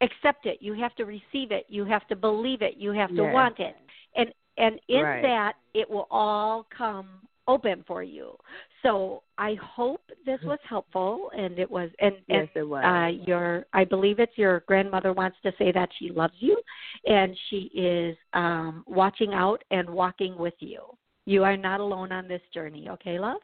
accept 0.00 0.46
it, 0.46 0.58
you 0.60 0.72
have 0.74 0.94
to 0.96 1.04
receive 1.04 1.52
it, 1.52 1.66
you 1.68 1.84
have 1.84 2.06
to 2.08 2.16
believe 2.16 2.62
it, 2.62 2.76
you 2.78 2.92
have 2.92 3.10
to 3.10 3.22
yes. 3.22 3.34
want 3.34 3.58
it, 3.58 3.76
and 4.16 4.32
and 4.56 4.80
in 4.88 5.02
right. 5.02 5.22
that 5.22 5.52
it 5.74 5.88
will 5.88 6.08
all 6.10 6.66
come 6.76 7.08
open 7.46 7.84
for 7.86 8.02
you. 8.02 8.36
So 8.82 9.22
I 9.36 9.56
hope 9.62 10.00
this 10.24 10.40
was 10.42 10.58
helpful, 10.66 11.30
and 11.36 11.58
it 11.58 11.70
was. 11.70 11.90
And, 12.00 12.14
yes, 12.28 12.48
and, 12.54 12.62
it 12.62 12.68
was. 12.68 12.84
Uh, 12.84 13.24
your, 13.26 13.66
I 13.72 13.84
believe 13.84 14.18
it's 14.18 14.36
your 14.36 14.60
grandmother 14.60 15.12
wants 15.12 15.36
to 15.42 15.52
say 15.58 15.70
that 15.72 15.90
she 15.98 16.10
loves 16.10 16.34
you, 16.38 16.56
and 17.04 17.36
she 17.48 17.70
is 17.74 18.16
um, 18.32 18.84
watching 18.86 19.34
out 19.34 19.62
and 19.70 19.88
walking 19.88 20.36
with 20.38 20.54
you. 20.60 20.82
You 21.26 21.44
are 21.44 21.56
not 21.56 21.80
alone 21.80 22.10
on 22.10 22.26
this 22.26 22.40
journey. 22.54 22.88
Okay, 22.88 23.18
love. 23.18 23.40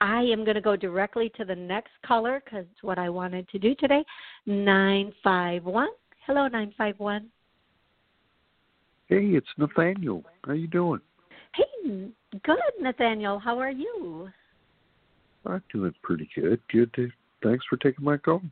I 0.00 0.20
am 0.22 0.44
going 0.44 0.54
to 0.54 0.60
go 0.60 0.76
directly 0.76 1.32
to 1.36 1.44
the 1.44 1.56
next 1.56 1.90
caller 2.06 2.40
because 2.44 2.66
it's 2.70 2.82
what 2.82 2.98
I 2.98 3.08
wanted 3.08 3.48
to 3.48 3.58
do 3.58 3.74
today. 3.74 4.04
Nine 4.46 5.12
five 5.24 5.64
one. 5.64 5.88
Hello, 6.26 6.46
nine 6.48 6.72
five 6.76 6.94
one. 6.98 7.28
Hey, 9.08 9.24
it's 9.32 9.48
Nathaniel. 9.56 10.22
How 10.44 10.52
you 10.52 10.68
doing? 10.68 11.00
Hey, 11.54 12.10
good, 12.44 12.58
Nathaniel. 12.80 13.38
How 13.38 13.58
are 13.58 13.70
you? 13.70 14.28
I'm 15.46 15.62
doing 15.72 15.94
pretty 16.02 16.28
good. 16.34 16.60
Good. 16.70 16.92
To, 16.94 17.10
thanks 17.42 17.64
for 17.68 17.76
taking 17.76 18.04
my 18.04 18.16
call. 18.16 18.42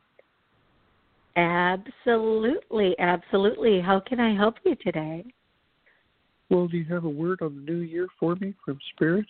Absolutely, 1.36 2.96
absolutely. 2.98 3.80
How 3.80 4.00
can 4.00 4.20
I 4.20 4.34
help 4.34 4.56
you 4.64 4.74
today? 4.76 5.24
Well, 6.48 6.68
do 6.68 6.78
you 6.78 6.84
have 6.94 7.04
a 7.04 7.08
word 7.08 7.42
on 7.42 7.56
the 7.56 7.72
new 7.72 7.80
year 7.80 8.06
for 8.18 8.36
me 8.36 8.54
from 8.64 8.78
Spirit? 8.94 9.26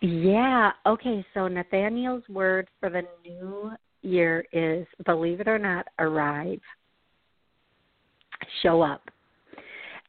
Yeah. 0.00 0.72
Okay. 0.86 1.24
So 1.34 1.46
Nathaniel's 1.46 2.24
word 2.28 2.68
for 2.80 2.90
the 2.90 3.02
new 3.24 3.72
year 4.02 4.44
is, 4.52 4.86
believe 5.06 5.40
it 5.40 5.48
or 5.48 5.58
not, 5.58 5.86
arrive. 5.98 6.60
Show 8.62 8.82
up. 8.82 9.02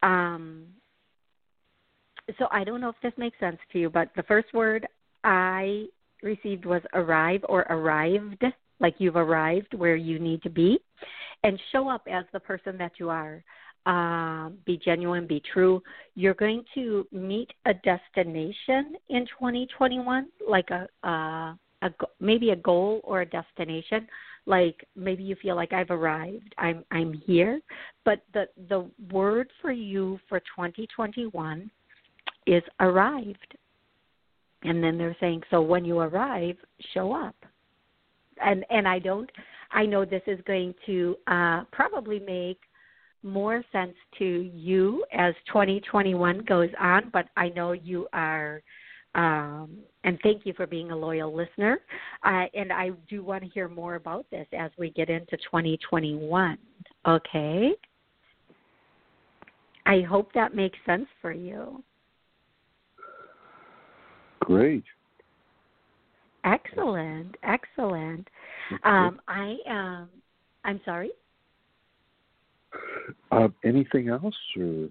Um, 0.02 0.66
so 2.38 2.48
I 2.52 2.64
don't 2.64 2.82
know 2.82 2.90
if 2.90 2.96
this 3.04 3.14
makes 3.18 3.40
sense 3.40 3.58
to 3.72 3.80
you, 3.80 3.90
but 3.90 4.10
the 4.16 4.24
first 4.24 4.54
word 4.54 4.88
I 5.24 5.86
received 6.24 6.66
was 6.66 6.82
arrive 6.94 7.42
or 7.48 7.62
arrived, 7.70 8.44
like 8.80 8.96
you've 8.98 9.16
arrived 9.16 9.74
where 9.74 9.96
you 9.96 10.20
need 10.20 10.42
to 10.44 10.50
be, 10.50 10.80
and 11.44 11.60
show 11.72 11.90
up 11.90 12.08
as 12.10 12.26
the 12.34 12.40
person 12.40 12.78
that 12.78 12.94
you 13.00 13.10
are. 13.10 13.44
Uh, 13.86 14.50
be 14.66 14.80
genuine, 14.84 15.28
be 15.28 15.42
true. 15.54 15.82
You're 16.16 16.34
going 16.34 16.64
to 16.74 17.06
meet 17.12 17.52
a 17.68 17.74
destination 17.76 18.96
in 19.10 19.28
2021, 19.28 20.28
like 20.50 20.72
a, 20.72 20.88
uh, 21.08 21.54
a 21.84 21.92
maybe 22.20 22.50
a 22.50 22.56
goal 22.56 23.02
or 23.04 23.22
a 23.22 23.26
destination. 23.26 24.08
Like 24.48 24.88
maybe 24.96 25.22
you 25.22 25.36
feel 25.40 25.56
like 25.56 25.72
I've 25.72 25.92
arrived, 25.92 26.54
I'm 26.58 26.84
I'm 26.92 27.14
here. 27.28 27.62
But 28.06 28.22
the 28.34 28.48
the 28.70 28.90
word 29.12 29.50
for 29.62 29.72
you 29.72 30.20
for 30.30 30.40
2021 30.40 31.70
is 32.46 32.64
arrived. 32.80 33.58
And 34.64 34.84
then 34.84 34.98
they're 34.98 35.18
saying, 35.20 35.44
so 35.52 35.62
when 35.62 35.86
you 35.86 36.00
arrive, 36.00 36.56
show 36.94 37.14
up. 37.14 37.36
And 38.44 38.66
and 38.70 38.88
I 38.88 39.00
don't 39.00 39.30
I 39.72 39.86
know 39.86 40.06
this 40.06 40.22
is 40.28 40.40
going 40.46 40.74
to 40.86 41.16
uh, 41.28 41.64
probably 41.72 42.20
make 42.20 42.60
more 43.24 43.64
sense 43.72 43.96
to 44.20 44.26
you 44.54 45.04
as 45.14 45.34
2021 45.48 46.40
goes 46.46 46.70
on, 46.80 47.10
but 47.12 47.28
I 47.36 47.50
know 47.50 47.72
you 47.72 48.08
are 48.14 48.62
um, 49.16 49.78
and 50.04 50.20
thank 50.22 50.46
you 50.46 50.54
for 50.54 50.68
being 50.68 50.92
a 50.92 50.96
loyal 50.96 51.34
listener. 51.34 51.80
Uh, 52.24 52.46
and 52.54 52.72
I 52.72 52.92
do 53.10 53.24
want 53.24 53.44
to 53.44 53.50
hear 53.50 53.70
more 53.70 53.96
about 53.96 54.26
this 54.30 54.46
as 54.58 54.72
we 54.78 54.90
get 54.92 55.10
into 55.10 55.38
2021. 55.38 56.58
Okay? 57.08 57.72
I 59.86 60.02
hope 60.02 60.34
that 60.34 60.54
makes 60.54 60.78
sense 60.86 61.08
for 61.22 61.32
you. 61.32 61.82
Great. 64.46 64.84
Excellent, 66.44 67.36
excellent. 67.42 68.28
Um, 68.84 69.20
I 69.28 69.58
am. 69.68 70.10
I'm 70.64 70.80
sorry. 70.86 71.10
Uh, 73.32 73.48
anything 73.64 74.10
else, 74.10 74.36
or? 74.56 74.90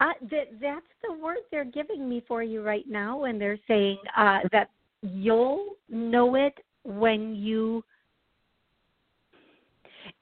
Uh, 0.00 0.14
that 0.30 0.46
that's 0.62 0.86
the 1.06 1.12
word 1.22 1.38
they're 1.50 1.66
giving 1.66 2.08
me 2.08 2.24
for 2.26 2.42
you 2.42 2.62
right 2.62 2.86
now, 2.88 3.24
and 3.24 3.38
they're 3.38 3.58
saying 3.68 3.98
uh, 4.16 4.38
that 4.50 4.70
you'll 5.02 5.76
know 5.90 6.36
it 6.36 6.54
when 6.84 7.36
you. 7.36 7.84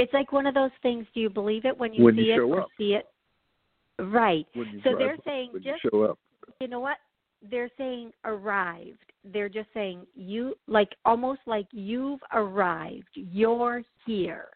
It's 0.01 0.13
like 0.13 0.33
one 0.33 0.47
of 0.49 0.55
those 0.55 0.73
things. 0.83 1.07
Do 1.15 1.21
you 1.21 1.31
believe 1.31 1.65
it 1.65 1.79
when 1.79 1.95
you 1.95 2.03
when 2.03 2.17
see 2.17 2.23
you 2.23 2.33
it 2.33 2.37
show 2.37 2.59
up. 2.59 2.69
see 2.77 2.95
it? 2.95 3.07
Right. 4.01 4.47
So 4.83 4.97
they're 4.99 5.17
saying 5.25 5.51
when 5.53 5.63
just 5.63 5.85
you 5.85 5.91
show 5.93 6.03
up. 6.03 6.19
You 6.61 6.67
know 6.67 6.81
what? 6.81 6.97
They're 7.51 7.71
saying 7.79 8.13
arrived. 8.25 9.13
They're 9.25 9.49
just 9.49 9.69
saying 9.75 10.07
you 10.15 10.55
like 10.67 10.91
almost 11.05 11.41
like 11.47 11.67
you've 11.73 12.21
arrived. 12.33 13.09
You're 13.15 13.83
here. 14.07 14.49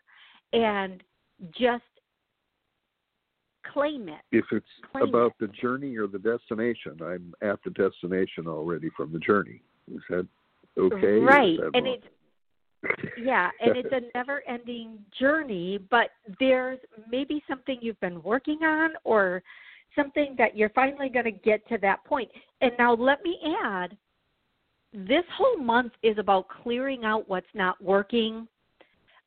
And 0.52 1.02
just 1.58 1.82
claim 3.72 4.08
it. 4.08 4.20
If 4.32 4.44
it's 4.52 4.66
Claim 4.90 5.08
about 5.08 5.32
it. 5.40 5.46
the 5.46 5.48
journey 5.48 5.96
or 5.96 6.06
the 6.06 6.18
destination, 6.18 6.98
I'm 7.02 7.32
at 7.42 7.58
the 7.64 7.70
destination 7.70 8.46
already 8.46 8.90
from 8.96 9.12
the 9.12 9.18
journey. 9.18 9.62
Is 9.92 10.02
that 10.10 10.26
okay? 10.78 11.18
Right. 11.18 11.58
that 11.58 11.70
And 11.74 11.86
wrong? 11.86 11.96
it's 11.98 12.06
yeah, 13.22 13.48
and 13.60 13.76
it's 13.76 13.92
a 13.92 14.00
never 14.18 14.42
ending 14.48 14.98
journey, 15.18 15.78
but 15.88 16.10
there's 16.40 16.80
maybe 17.08 17.42
something 17.48 17.78
you've 17.80 18.00
been 18.00 18.20
working 18.24 18.58
on 18.64 18.90
or 19.04 19.40
something 19.96 20.35
that 20.38 20.57
you're 20.57 20.70
finally 20.70 21.09
going 21.09 21.24
to 21.24 21.31
get 21.31 21.66
to 21.68 21.78
that 21.78 22.05
point. 22.05 22.31
And 22.61 22.72
now 22.78 22.94
let 22.94 23.22
me 23.22 23.38
add 23.64 23.96
this 24.92 25.24
whole 25.37 25.57
month 25.57 25.92
is 26.02 26.18
about 26.18 26.46
clearing 26.62 27.05
out 27.05 27.28
what's 27.28 27.46
not 27.55 27.83
working. 27.83 28.46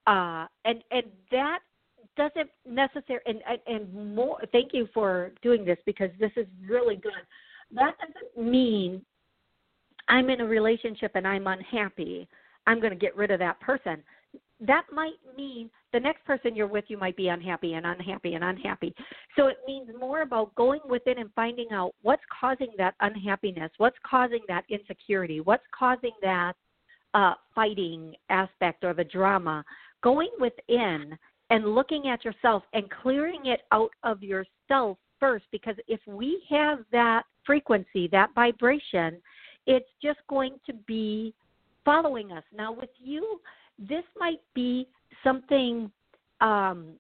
Uh 0.08 0.46
and 0.66 0.84
and 0.92 1.06
that 1.32 1.60
doesn't 2.16 2.50
necessarily 2.64 3.24
and, 3.26 3.40
and 3.50 3.60
and 3.68 4.16
more 4.16 4.40
thank 4.52 4.74
you 4.74 4.88
for 4.94 5.32
doing 5.42 5.66
this 5.66 5.80
because 5.86 6.12
this 6.20 6.32
is 6.36 6.46
really 6.68 6.96
good. 6.96 7.14
That 7.72 7.96
doesn't 7.98 8.52
mean 8.52 9.04
I'm 10.08 10.30
in 10.30 10.42
a 10.42 10.46
relationship 10.46 11.12
and 11.16 11.28
I'm 11.28 11.48
unhappy. 11.48 12.28
I'm 12.68 12.80
going 12.80 12.94
to 12.94 13.00
get 13.00 13.16
rid 13.16 13.32
of 13.32 13.40
that 13.40 13.60
person. 13.60 14.04
That 14.62 14.84
might 14.92 15.20
mean 15.36 15.70
the 15.92 16.00
next 16.00 16.24
person 16.26 16.56
you're 16.56 16.68
with, 16.68 16.86
you 16.88 16.98
might 16.98 17.18
be 17.18 17.28
unhappy 17.28 17.74
and 17.74 17.86
unhappy 17.86 18.36
and 18.36 18.44
unhappy. 18.44 18.94
So 19.36 19.48
it 19.48 19.58
means 19.68 19.90
more 20.00 20.22
about 20.22 20.56
going 20.56 20.80
within 20.88 21.20
and 21.20 21.30
finding 21.36 21.68
out 21.72 21.94
what's 22.02 22.24
causing 22.40 22.72
that 22.78 22.96
unhappiness, 23.02 23.72
what's 23.78 23.98
causing 24.10 24.42
that 24.48 24.64
insecurity, 24.70 25.42
what's 25.42 25.66
causing 25.78 26.14
that 26.22 26.54
uh, 27.14 27.34
fighting 27.54 28.16
aspect 28.30 28.84
or 28.84 28.94
the 28.94 29.04
drama. 29.04 29.64
Going 30.04 30.32
within 30.40 31.18
and 31.50 31.76
looking 31.76 32.08
at 32.08 32.24
yourself 32.24 32.64
and 32.74 32.90
clearing 32.90 33.46
it 33.46 33.62
out 33.72 33.92
of 34.04 34.24
yourself 34.24 34.98
first, 35.20 35.46
because 35.52 35.76
if 35.88 36.00
we 36.08 36.42
have 36.50 36.80
that 36.92 37.24
frequency, 37.46 38.08
that 38.12 38.30
vibration, 38.36 39.18
it's 39.68 39.90
just 40.02 40.20
going 40.30 40.60
to 40.66 40.74
be 40.88 41.34
following 41.84 42.32
us. 42.32 42.44
Now, 42.56 42.72
with 42.72 42.90
you, 42.98 43.40
this 43.78 44.04
might 44.18 44.42
be 44.54 44.88
something, 45.24 45.92
um, 46.42 46.94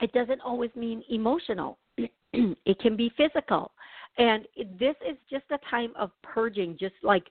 it 0.00 0.12
doesn't 0.12 0.40
always 0.40 0.70
mean 0.76 1.02
emotional, 1.10 1.78
it 2.32 2.78
can 2.80 2.96
be 2.96 3.12
physical. 3.16 3.72
And 4.18 4.46
this 4.78 4.94
is 5.08 5.16
just 5.30 5.44
a 5.50 5.58
time 5.70 5.92
of 5.98 6.10
purging, 6.22 6.76
just 6.78 6.94
like 7.02 7.24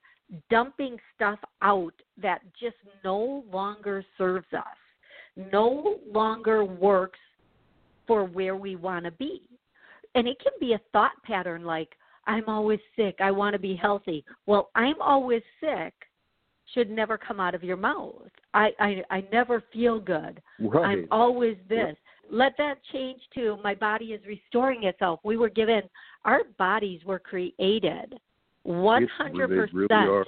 dumping 0.49 0.97
stuff 1.15 1.39
out 1.61 1.93
that 2.21 2.41
just 2.59 2.75
no 3.03 3.43
longer 3.51 4.03
serves 4.17 4.51
us, 4.53 5.47
no 5.51 5.97
longer 6.11 6.63
works 6.63 7.19
for 8.07 8.25
where 8.25 8.55
we 8.55 8.75
want 8.75 9.05
to 9.05 9.11
be. 9.11 9.41
And 10.13 10.27
it 10.27 10.37
can 10.39 10.53
be 10.59 10.73
a 10.73 10.81
thought 10.91 11.11
pattern 11.23 11.63
like, 11.63 11.89
I'm 12.27 12.47
always 12.47 12.79
sick. 12.95 13.15
I 13.19 13.31
want 13.31 13.53
to 13.53 13.59
be 13.59 13.75
healthy. 13.75 14.23
Well, 14.45 14.69
I'm 14.75 14.99
always 15.01 15.43
sick 15.59 15.93
should 16.75 16.91
never 16.91 17.17
come 17.17 17.39
out 17.39 17.55
of 17.55 17.63
your 17.63 17.77
mouth. 17.77 18.13
I 18.53 18.69
I, 18.79 19.01
I 19.09 19.23
never 19.31 19.63
feel 19.73 19.99
good. 19.99 20.41
right. 20.59 20.85
I'm 20.85 21.07
always 21.09 21.57
this. 21.67 21.95
Let 22.29 22.53
that 22.57 22.75
change 22.91 23.21
to 23.35 23.57
my 23.63 23.73
body 23.73 24.05
is 24.07 24.21
restoring 24.27 24.83
itself. 24.83 25.19
We 25.23 25.37
were 25.37 25.49
given 25.49 25.81
our 26.25 26.41
bodies 26.59 27.01
were 27.05 27.19
created 27.19 28.15
one 28.63 29.03
Yes, 29.03 29.11
hundred 29.17 29.49
they 29.49 29.55
really 29.55 29.87
percent 29.87 30.09
are. 30.09 30.25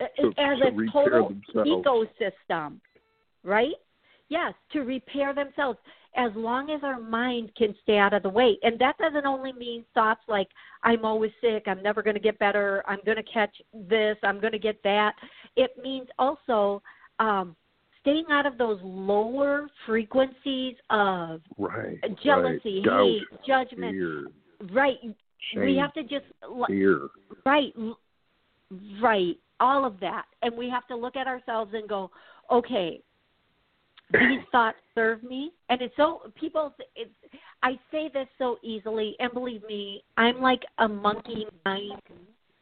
to- 0.00 0.32
as 0.38 0.58
to 0.58 0.66
a 0.68 0.86
total 0.92 1.28
themselves. 1.28 2.20
ecosystem, 2.20 2.80
right? 3.42 3.74
Yes, 4.28 4.54
to 4.72 4.80
repair 4.80 5.34
themselves 5.34 5.78
as 6.16 6.30
long 6.36 6.70
as 6.70 6.82
our 6.84 7.00
mind 7.00 7.50
can 7.56 7.74
stay 7.82 7.98
out 7.98 8.12
of 8.12 8.22
the 8.22 8.28
way. 8.28 8.56
And 8.62 8.78
that 8.78 8.96
doesn't 8.98 9.26
only 9.26 9.52
mean 9.52 9.84
thoughts 9.94 10.20
like, 10.28 10.48
I'm 10.82 11.04
always 11.04 11.32
sick, 11.40 11.64
I'm 11.66 11.82
never 11.82 12.02
going 12.02 12.14
to 12.14 12.20
get 12.20 12.38
better, 12.38 12.82
I'm 12.86 13.00
going 13.04 13.16
to 13.16 13.22
catch 13.22 13.54
this, 13.72 14.16
I'm 14.22 14.40
going 14.40 14.52
to 14.52 14.58
get 14.58 14.82
that. 14.84 15.14
It 15.56 15.70
means 15.82 16.08
also 16.18 16.82
um, 17.18 17.56
staying 18.00 18.26
out 18.30 18.46
of 18.46 18.58
those 18.58 18.78
lower 18.82 19.68
frequencies 19.86 20.76
of 20.90 21.40
Right. 21.58 21.98
jealousy, 22.22 22.76
right. 22.76 22.84
Doubt, 22.84 23.06
hate, 23.06 23.46
judgment. 23.46 23.92
fear, 23.92 24.26
Right. 24.72 24.98
shame, 25.52 25.64
We 25.64 25.76
have 25.76 25.92
to 25.94 26.02
just 26.02 26.26
fear. 26.68 27.08
Right, 27.44 27.74
right, 29.00 29.36
all 29.60 29.84
of 29.84 30.00
that, 30.00 30.24
and 30.42 30.56
we 30.56 30.70
have 30.70 30.86
to 30.88 30.96
look 30.96 31.16
at 31.16 31.26
ourselves 31.26 31.72
and 31.74 31.88
go, 31.88 32.10
okay, 32.50 33.00
these 34.12 34.40
thoughts 34.52 34.78
serve 34.94 35.22
me, 35.22 35.52
and 35.68 35.80
it's 35.80 35.96
so 35.96 36.32
people. 36.38 36.74
It's, 36.94 37.10
I 37.62 37.78
say 37.90 38.10
this 38.12 38.28
so 38.38 38.58
easily, 38.62 39.16
and 39.18 39.32
believe 39.32 39.62
me, 39.66 40.04
I'm 40.16 40.40
like 40.40 40.62
a 40.78 40.88
monkey 40.88 41.46
mind 41.64 42.00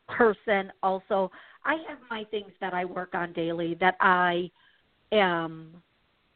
person. 0.08 0.72
Also, 0.82 1.30
I 1.64 1.74
have 1.88 1.98
my 2.10 2.24
things 2.30 2.52
that 2.60 2.74
I 2.74 2.84
work 2.84 3.14
on 3.14 3.32
daily 3.32 3.76
that 3.80 3.96
I 4.00 4.50
am 5.10 5.82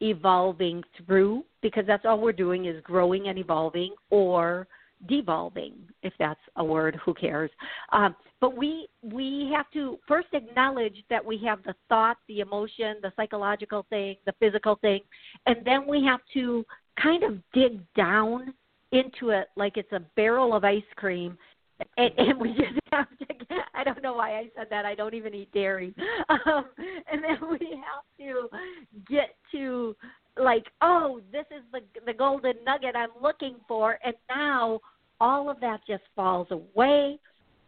evolving 0.01 0.83
through 1.05 1.43
because 1.61 1.85
that's 1.87 2.05
all 2.05 2.19
we're 2.19 2.31
doing 2.31 2.65
is 2.65 2.81
growing 2.83 3.29
and 3.29 3.37
evolving 3.37 3.95
or 4.09 4.67
devolving 5.07 5.73
if 6.03 6.13
that's 6.19 6.39
a 6.55 6.63
word 6.63 6.97
who 7.05 7.13
cares? 7.13 7.51
Um, 7.91 8.15
but 8.39 8.55
we 8.55 8.87
we 9.01 9.51
have 9.55 9.69
to 9.71 9.97
first 10.07 10.27
acknowledge 10.33 11.03
that 11.09 11.23
we 11.23 11.37
have 11.45 11.63
the 11.63 11.73
thought 11.89 12.17
the 12.27 12.39
emotion 12.39 12.97
the 13.01 13.11
psychological 13.15 13.85
thing 13.89 14.15
the 14.25 14.33
physical 14.39 14.75
thing 14.81 14.99
and 15.45 15.57
then 15.65 15.87
we 15.87 16.03
have 16.03 16.19
to 16.33 16.65
kind 17.01 17.23
of 17.23 17.37
dig 17.53 17.81
down 17.95 18.53
into 18.91 19.29
it 19.29 19.47
like 19.55 19.77
it's 19.77 19.91
a 19.91 20.01
barrel 20.15 20.53
of 20.53 20.63
ice 20.63 20.81
cream 20.95 21.37
and, 21.97 22.11
and 22.17 22.39
we 22.39 22.49
just 22.49 22.79
have 22.91 23.07
to 23.19 23.25
i 23.73 23.83
don't 23.83 24.01
know 24.01 24.13
why 24.13 24.37
i 24.37 24.49
said 24.55 24.67
that 24.69 24.85
i 24.85 24.95
don't 24.95 25.13
even 25.13 25.33
eat 25.33 25.51
dairy. 25.53 25.93
Um, 26.29 26.65
and 27.11 27.23
then 27.23 27.49
we 27.49 27.57
have 27.71 28.03
to 28.19 28.49
get 29.09 29.35
to 29.51 29.95
like 30.39 30.65
oh 30.81 31.21
this 31.31 31.45
is 31.51 31.63
the 31.71 31.79
the 32.05 32.13
golden 32.13 32.53
nugget 32.65 32.95
i'm 32.95 33.09
looking 33.21 33.55
for 33.67 33.99
and 34.03 34.15
now 34.29 34.79
all 35.19 35.49
of 35.49 35.59
that 35.59 35.79
just 35.87 36.03
falls 36.15 36.47
away 36.51 37.19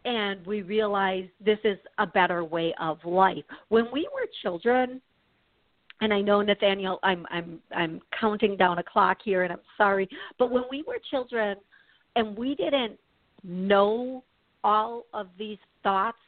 and 0.04 0.44
we 0.46 0.62
realize 0.62 1.26
this 1.44 1.58
is 1.64 1.78
a 1.98 2.06
better 2.06 2.44
way 2.44 2.74
of 2.80 2.98
life 3.04 3.44
when 3.68 3.86
we 3.92 4.08
were 4.14 4.26
children 4.42 5.00
and 6.02 6.14
I 6.14 6.22
know 6.22 6.40
Nathaniel 6.40 6.98
I'm 7.02 7.26
I'm 7.30 7.60
I'm 7.74 8.00
counting 8.18 8.56
down 8.56 8.78
a 8.78 8.82
clock 8.82 9.18
here 9.22 9.42
and 9.42 9.52
I'm 9.52 9.60
sorry 9.76 10.08
but 10.38 10.50
when 10.50 10.64
we 10.70 10.82
were 10.86 10.98
children 11.10 11.56
and 12.16 12.36
we 12.36 12.54
didn't 12.54 12.98
know 13.44 14.24
all 14.64 15.04
of 15.14 15.28
these 15.38 15.58
thoughts 15.82 16.18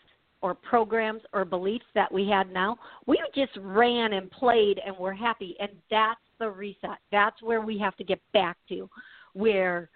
or 0.42 0.54
programs 0.54 1.22
or 1.32 1.44
beliefs 1.44 1.84
that 1.94 2.12
we 2.12 2.28
had 2.28 2.52
now, 2.52 2.76
we 3.06 3.22
just 3.34 3.52
ran 3.60 4.12
and 4.14 4.30
played 4.30 4.80
and 4.84 4.96
were 4.96 5.14
happy. 5.14 5.56
And 5.60 5.70
that's 5.90 6.20
the 6.42 6.50
reset. 6.50 6.98
That's 7.12 7.40
where 7.40 7.60
we 7.60 7.78
have 7.78 7.96
to 7.96 8.04
get 8.04 8.20
back 8.32 8.56
to, 8.68 8.90
where, 9.34 9.88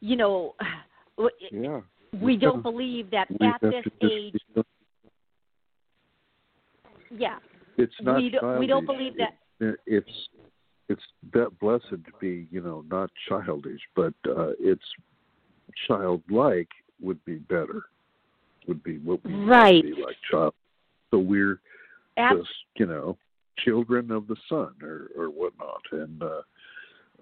you 0.00 0.16
know, 0.16 0.54
Yeah. 1.50 1.80
we 2.20 2.36
don't 2.36 2.62
believe 2.62 3.10
that 3.10 3.28
We 3.40 3.46
at 3.46 3.60
this 3.60 3.84
age, 4.02 4.36
yeah, 7.10 7.38
it's 7.76 7.94
not 8.00 8.16
we 8.18 8.30
don't, 8.30 8.58
we 8.60 8.66
don't 8.66 8.86
believe 8.86 9.16
that. 9.16 9.36
It- 9.60 9.80
it's 9.86 10.28
it's 10.88 11.02
that 11.32 11.58
blessed 11.58 11.88
to 11.90 12.12
be 12.20 12.46
you 12.52 12.60
know 12.60 12.82
not 12.82 13.10
childish, 13.28 13.80
but 13.96 14.14
uh, 14.28 14.52
it's 14.60 14.84
childlike 15.86 16.70
would 17.00 17.22
be 17.24 17.36
better. 17.36 17.86
Would 18.68 18.82
be 18.84 18.98
what 18.98 19.24
we 19.24 19.34
Right. 19.34 19.82
be 19.82 19.94
like 19.94 20.16
child. 20.30 20.54
So 21.10 21.18
we're 21.18 21.60
Ab- 22.16 22.38
just 22.38 22.50
you 22.76 22.86
know 22.86 23.18
children 23.64 24.10
of 24.10 24.26
the 24.26 24.36
sun 24.48 24.74
or 24.82 25.10
or 25.16 25.30
whatnot, 25.30 25.82
and 25.92 26.22
uh, 26.22 26.42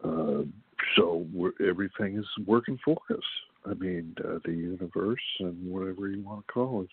uh, 0.04 0.42
so 0.96 1.26
everything 1.66 2.18
is 2.18 2.26
working 2.46 2.78
for 2.84 2.98
us. 3.10 3.18
I 3.66 3.74
mean, 3.74 4.14
uh, 4.22 4.38
the 4.44 4.52
universe 4.52 5.22
and 5.40 5.70
whatever 5.70 6.08
you 6.08 6.22
want 6.22 6.46
to 6.46 6.52
call 6.52 6.82
it. 6.82 6.90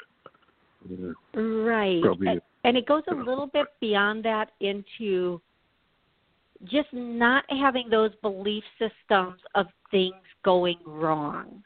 Right. 1.35 2.01
And, 2.03 2.41
and 2.63 2.77
it 2.77 2.87
goes 2.87 3.03
a 3.11 3.13
little 3.13 3.47
bit 3.47 3.67
beyond 3.79 4.23
that 4.25 4.51
into 4.61 5.41
just 6.63 6.87
not 6.93 7.43
having 7.49 7.89
those 7.89 8.11
belief 8.21 8.63
systems 8.79 9.39
of 9.55 9.67
things 9.89 10.15
going 10.43 10.77
wrong. 10.85 11.63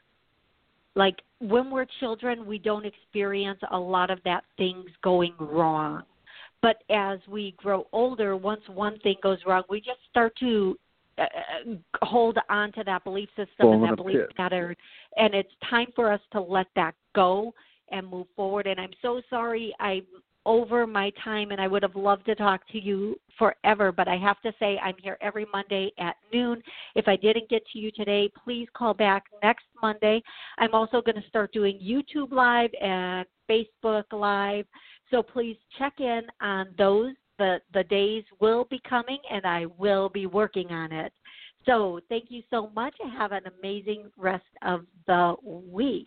Like 0.94 1.16
when 1.40 1.70
we're 1.70 1.86
children, 2.00 2.46
we 2.46 2.58
don't 2.58 2.86
experience 2.86 3.60
a 3.70 3.78
lot 3.78 4.10
of 4.10 4.18
that 4.24 4.44
things 4.56 4.86
going 5.02 5.34
wrong. 5.38 6.02
But 6.62 6.82
as 6.90 7.18
we 7.28 7.54
grow 7.56 7.86
older, 7.92 8.36
once 8.36 8.62
one 8.68 8.98
thing 9.00 9.16
goes 9.22 9.38
wrong, 9.46 9.62
we 9.68 9.80
just 9.80 10.00
start 10.10 10.34
to 10.40 10.76
uh, 11.18 11.24
hold 12.02 12.38
on 12.50 12.72
to 12.72 12.84
that 12.84 13.04
belief 13.04 13.28
system 13.30 13.72
and 13.72 13.82
that 13.84 13.96
belief 13.96 14.20
pattern, 14.36 14.74
and 15.16 15.34
it's 15.34 15.52
time 15.70 15.86
for 15.94 16.12
us 16.12 16.20
to 16.32 16.40
let 16.40 16.66
that 16.76 16.94
go 17.14 17.54
and 17.90 18.06
move 18.06 18.26
forward. 18.36 18.66
And 18.66 18.80
I'm 18.80 18.90
so 19.00 19.22
sorry 19.30 19.74
I'm 19.80 20.02
over 20.44 20.86
my 20.86 21.10
time, 21.24 21.50
and 21.50 21.60
I 21.60 21.66
would 21.66 21.82
have 21.82 21.96
loved 21.96 22.26
to 22.26 22.34
talk 22.34 22.66
to 22.68 22.80
you 22.80 23.18
forever, 23.36 23.90
but 23.90 24.08
I 24.08 24.16
have 24.16 24.40
to 24.42 24.52
say 24.60 24.78
I'm 24.78 24.94
here 25.02 25.18
every 25.20 25.44
Monday 25.52 25.90
at 25.98 26.16
noon. 26.32 26.62
If 26.94 27.08
I 27.08 27.16
didn't 27.16 27.48
get 27.48 27.62
to 27.72 27.78
you 27.78 27.90
today, 27.90 28.30
please 28.44 28.68
call 28.72 28.94
back 28.94 29.24
next 29.42 29.64
Monday. 29.82 30.22
I'm 30.58 30.72
also 30.72 31.02
going 31.02 31.20
to 31.20 31.28
start 31.28 31.52
doing 31.52 31.80
YouTube 31.82 32.30
Live 32.30 32.70
and 32.80 33.26
Facebook 33.50 34.04
Live, 34.12 34.66
so 35.10 35.22
please 35.22 35.56
check 35.78 35.94
in 35.98 36.22
on 36.40 36.68
those. 36.78 37.14
The 37.38 37.60
the 37.74 37.84
days 37.84 38.24
will 38.40 38.64
be 38.64 38.80
coming, 38.88 39.18
and 39.30 39.44
I 39.44 39.66
will 39.78 40.08
be 40.08 40.26
working 40.26 40.70
on 40.70 40.90
it. 40.92 41.12
So 41.66 42.00
thank 42.08 42.26
you 42.28 42.42
so 42.48 42.70
much. 42.74 42.94
and 43.02 43.12
Have 43.12 43.32
an 43.32 43.42
amazing 43.58 44.10
rest 44.16 44.44
of 44.62 44.86
the 45.06 45.34
week. 45.44 46.06